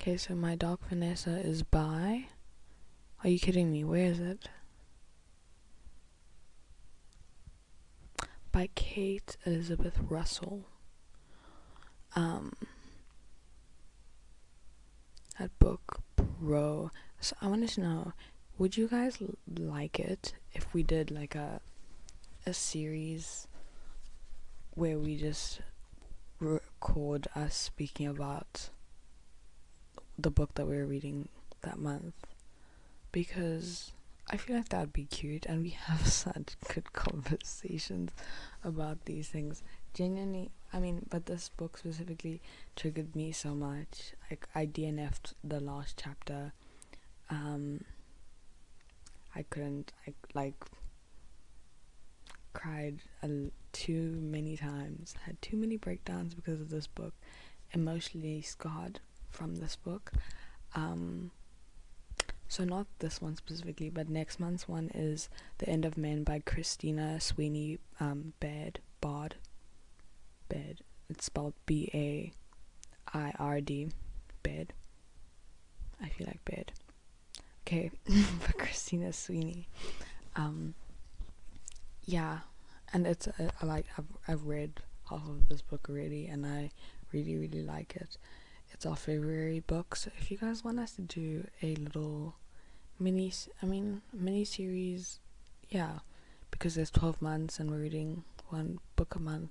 Okay, 0.00 0.16
so 0.16 0.34
My 0.34 0.54
Dark 0.56 0.88
Vanessa 0.88 1.38
is 1.40 1.62
by. 1.62 2.24
Are 3.22 3.28
you 3.28 3.38
kidding 3.38 3.70
me? 3.70 3.84
Where 3.84 4.06
is 4.06 4.18
it? 4.18 4.48
By 8.50 8.70
Kate 8.74 9.36
Elizabeth 9.44 9.98
Russell. 10.08 10.64
Um, 12.14 12.54
that 15.38 15.50
book, 15.58 16.00
bro. 16.16 16.90
So 17.20 17.36
I 17.40 17.48
wanted 17.48 17.70
to 17.70 17.80
know, 17.80 18.12
would 18.58 18.76
you 18.76 18.88
guys 18.88 19.18
l- 19.20 19.34
like 19.58 19.98
it 19.98 20.34
if 20.54 20.72
we 20.74 20.82
did 20.82 21.10
like 21.10 21.34
a 21.34 21.60
a 22.46 22.54
series 22.54 23.48
where 24.74 24.98
we 24.98 25.16
just 25.16 25.60
record 26.38 27.26
us 27.34 27.56
speaking 27.56 28.06
about 28.06 28.70
the 30.18 30.30
book 30.30 30.54
that 30.54 30.66
we 30.66 30.76
are 30.76 30.86
reading 30.86 31.28
that 31.62 31.78
month 31.78 32.14
because 33.12 33.92
I 34.30 34.36
feel 34.36 34.56
like 34.56 34.68
that'd 34.68 34.92
be 34.92 35.04
cute 35.06 35.46
and 35.46 35.62
we 35.62 35.70
have 35.86 36.06
such 36.06 36.56
good 36.72 36.92
conversations 36.92 38.10
about 38.64 39.04
these 39.04 39.28
things. 39.28 39.62
Genuinely, 39.94 40.50
I 40.72 40.78
mean, 40.78 41.06
but 41.08 41.26
this 41.26 41.48
book 41.48 41.78
specifically 41.78 42.40
triggered 42.76 43.16
me 43.16 43.32
so 43.32 43.54
much. 43.54 44.12
Like, 44.30 44.46
I 44.54 44.66
DNF'd 44.66 45.34
the 45.42 45.60
last 45.60 46.00
chapter. 46.02 46.52
Um, 47.30 47.80
I 49.34 49.42
couldn't, 49.50 49.92
I 50.06 50.14
like, 50.34 50.54
cried 52.52 53.00
a, 53.22 53.50
too 53.72 54.18
many 54.20 54.56
times, 54.56 55.14
had 55.24 55.40
too 55.42 55.56
many 55.56 55.76
breakdowns 55.76 56.34
because 56.34 56.60
of 56.60 56.70
this 56.70 56.86
book, 56.86 57.14
emotionally 57.72 58.42
scarred 58.42 59.00
from 59.28 59.56
this 59.56 59.76
book. 59.76 60.12
Um, 60.74 61.30
so 62.48 62.64
not 62.64 62.86
this 63.00 63.20
one 63.20 63.36
specifically, 63.36 63.90
but 63.90 64.08
next 64.08 64.38
month's 64.38 64.68
one 64.68 64.90
is 64.94 65.28
The 65.58 65.68
End 65.68 65.84
of 65.84 65.98
Men 65.98 66.22
by 66.22 66.38
Christina 66.38 67.20
Sweeney 67.20 67.78
um, 67.98 68.32
Bad 68.40 68.78
Bard. 69.00 69.34
Bed. 70.48 70.78
It's 71.08 71.24
spelled 71.26 71.54
B 71.66 71.90
A 71.92 72.32
I 73.12 73.32
R 73.38 73.60
D. 73.60 73.88
Bed. 74.42 74.72
I 76.00 76.08
feel 76.08 76.26
like 76.26 76.44
bed. 76.44 76.72
Okay, 77.66 77.90
for 78.40 78.52
Christina 78.52 79.12
Sweeney. 79.12 79.66
Um, 80.36 80.74
yeah, 82.04 82.38
and 82.92 83.08
it's 83.08 83.26
uh, 83.26 83.50
I 83.60 83.66
like 83.66 83.86
I've 83.98 84.06
I've 84.28 84.46
read 84.46 84.80
half 85.10 85.26
of 85.28 85.48
this 85.48 85.62
book 85.62 85.88
already, 85.90 86.28
and 86.28 86.46
I 86.46 86.70
really 87.12 87.36
really 87.36 87.62
like 87.62 87.96
it. 87.96 88.18
It's 88.70 88.86
our 88.86 88.94
February 88.94 89.58
book, 89.58 89.96
so 89.96 90.12
if 90.16 90.30
you 90.30 90.36
guys 90.38 90.62
want 90.62 90.78
us 90.78 90.92
to 90.92 91.02
do 91.02 91.48
a 91.60 91.74
little 91.74 92.36
mini, 93.00 93.32
I 93.60 93.66
mean 93.66 94.00
mini 94.12 94.44
series, 94.44 95.18
yeah, 95.68 95.98
because 96.52 96.76
there's 96.76 96.90
twelve 96.92 97.20
months 97.20 97.58
and 97.58 97.68
we're 97.68 97.78
reading 97.78 98.22
one 98.48 98.78
book 98.94 99.16
a 99.16 99.18
month. 99.18 99.50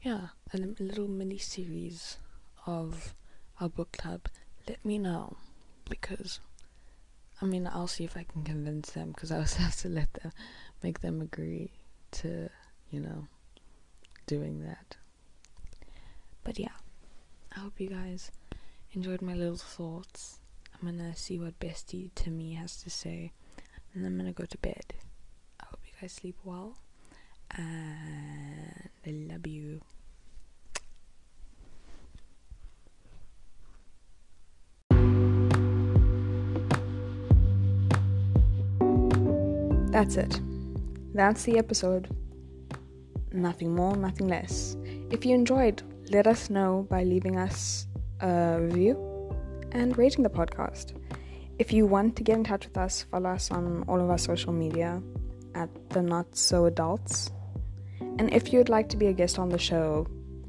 Yeah, 0.00 0.28
a 0.54 0.56
little 0.56 1.06
mini 1.06 1.36
series 1.36 2.16
of 2.64 3.14
our 3.60 3.68
book 3.68 3.92
club. 3.92 4.22
Let 4.66 4.82
me 4.86 4.96
know 4.96 5.36
because 5.90 6.40
I 7.42 7.44
mean 7.44 7.68
I'll 7.70 7.88
see 7.88 8.04
if 8.04 8.16
I 8.16 8.22
can 8.22 8.44
convince 8.44 8.90
them 8.92 9.10
because 9.10 9.32
I 9.32 9.38
also 9.38 9.58
have 9.62 9.76
to 9.80 9.88
let 9.88 10.12
them 10.14 10.30
make 10.82 11.00
them 11.00 11.20
agree 11.20 11.72
to 12.12 12.48
you 12.90 13.00
know 13.00 13.26
doing 14.26 14.62
that. 14.62 14.96
But 16.44 16.58
yeah, 16.58 16.76
I 17.54 17.60
hope 17.60 17.80
you 17.80 17.88
guys 17.88 18.30
enjoyed 18.92 19.22
my 19.22 19.34
little 19.34 19.56
thoughts. 19.56 20.38
I'm 20.74 20.88
gonna 20.88 21.14
see 21.16 21.38
what 21.38 21.58
Bestie 21.58 22.10
to 22.16 22.30
me 22.30 22.54
has 22.54 22.76
to 22.82 22.90
say, 22.90 23.32
and 23.94 24.06
I'm 24.06 24.16
gonna 24.16 24.32
go 24.32 24.44
to 24.44 24.58
bed. 24.58 24.94
I 25.60 25.66
hope 25.66 25.80
you 25.84 25.92
guys 26.00 26.12
sleep 26.12 26.36
well, 26.44 26.76
and 27.50 28.88
I 29.06 29.10
love 29.10 29.46
you. 29.46 29.80
That's 39.92 40.16
it. 40.16 40.40
That's 41.12 41.42
the 41.42 41.58
episode. 41.58 42.08
Nothing 43.30 43.74
more, 43.74 43.94
nothing 43.94 44.26
less. 44.26 44.74
If 45.10 45.26
you 45.26 45.34
enjoyed, 45.34 45.82
let 46.10 46.26
us 46.26 46.48
know 46.48 46.86
by 46.88 47.04
leaving 47.04 47.36
us 47.36 47.86
a 48.20 48.58
review 48.58 48.96
and 49.72 49.98
rating 49.98 50.22
the 50.22 50.30
podcast. 50.30 50.94
If 51.58 51.74
you 51.74 51.84
want 51.84 52.16
to 52.16 52.22
get 52.22 52.36
in 52.36 52.44
touch 52.44 52.66
with 52.66 52.78
us, 52.78 53.02
follow 53.10 53.28
us 53.28 53.50
on 53.50 53.84
all 53.86 54.00
of 54.00 54.08
our 54.08 54.16
social 54.16 54.54
media 54.54 55.02
at 55.54 55.68
the 55.90 56.00
Not 56.00 56.34
So 56.34 56.64
Adults. 56.64 57.30
And 58.00 58.32
if 58.32 58.50
you'd 58.50 58.70
like 58.70 58.88
to 58.88 58.96
be 58.96 59.08
a 59.08 59.12
guest 59.12 59.38
on 59.38 59.50
the 59.50 59.58
show, 59.58 60.06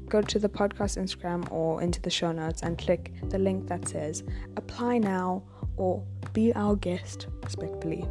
go 0.08 0.22
to 0.22 0.38
the 0.38 0.48
podcast 0.48 0.96
Instagram 0.96 1.52
or 1.52 1.82
into 1.82 2.00
the 2.00 2.08
show 2.08 2.32
notes 2.32 2.62
and 2.62 2.78
click 2.78 3.12
the 3.28 3.38
link 3.38 3.68
that 3.68 3.86
says 3.88 4.24
apply 4.56 4.96
now 4.96 5.42
or 5.76 6.02
be 6.32 6.50
our 6.54 6.76
guest, 6.76 7.26
respectfully. 7.42 8.08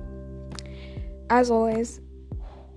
As 1.29 1.49
always, 1.49 2.01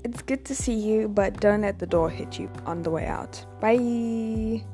it's 0.04 0.22
good 0.22 0.44
to 0.46 0.54
see 0.54 0.74
you, 0.74 1.08
but 1.08 1.40
don't 1.40 1.62
let 1.62 1.78
the 1.78 1.86
door 1.86 2.08
hit 2.08 2.38
you 2.38 2.50
on 2.64 2.82
the 2.82 2.90
way 2.90 3.06
out. 3.06 3.44
Bye. 3.60 4.64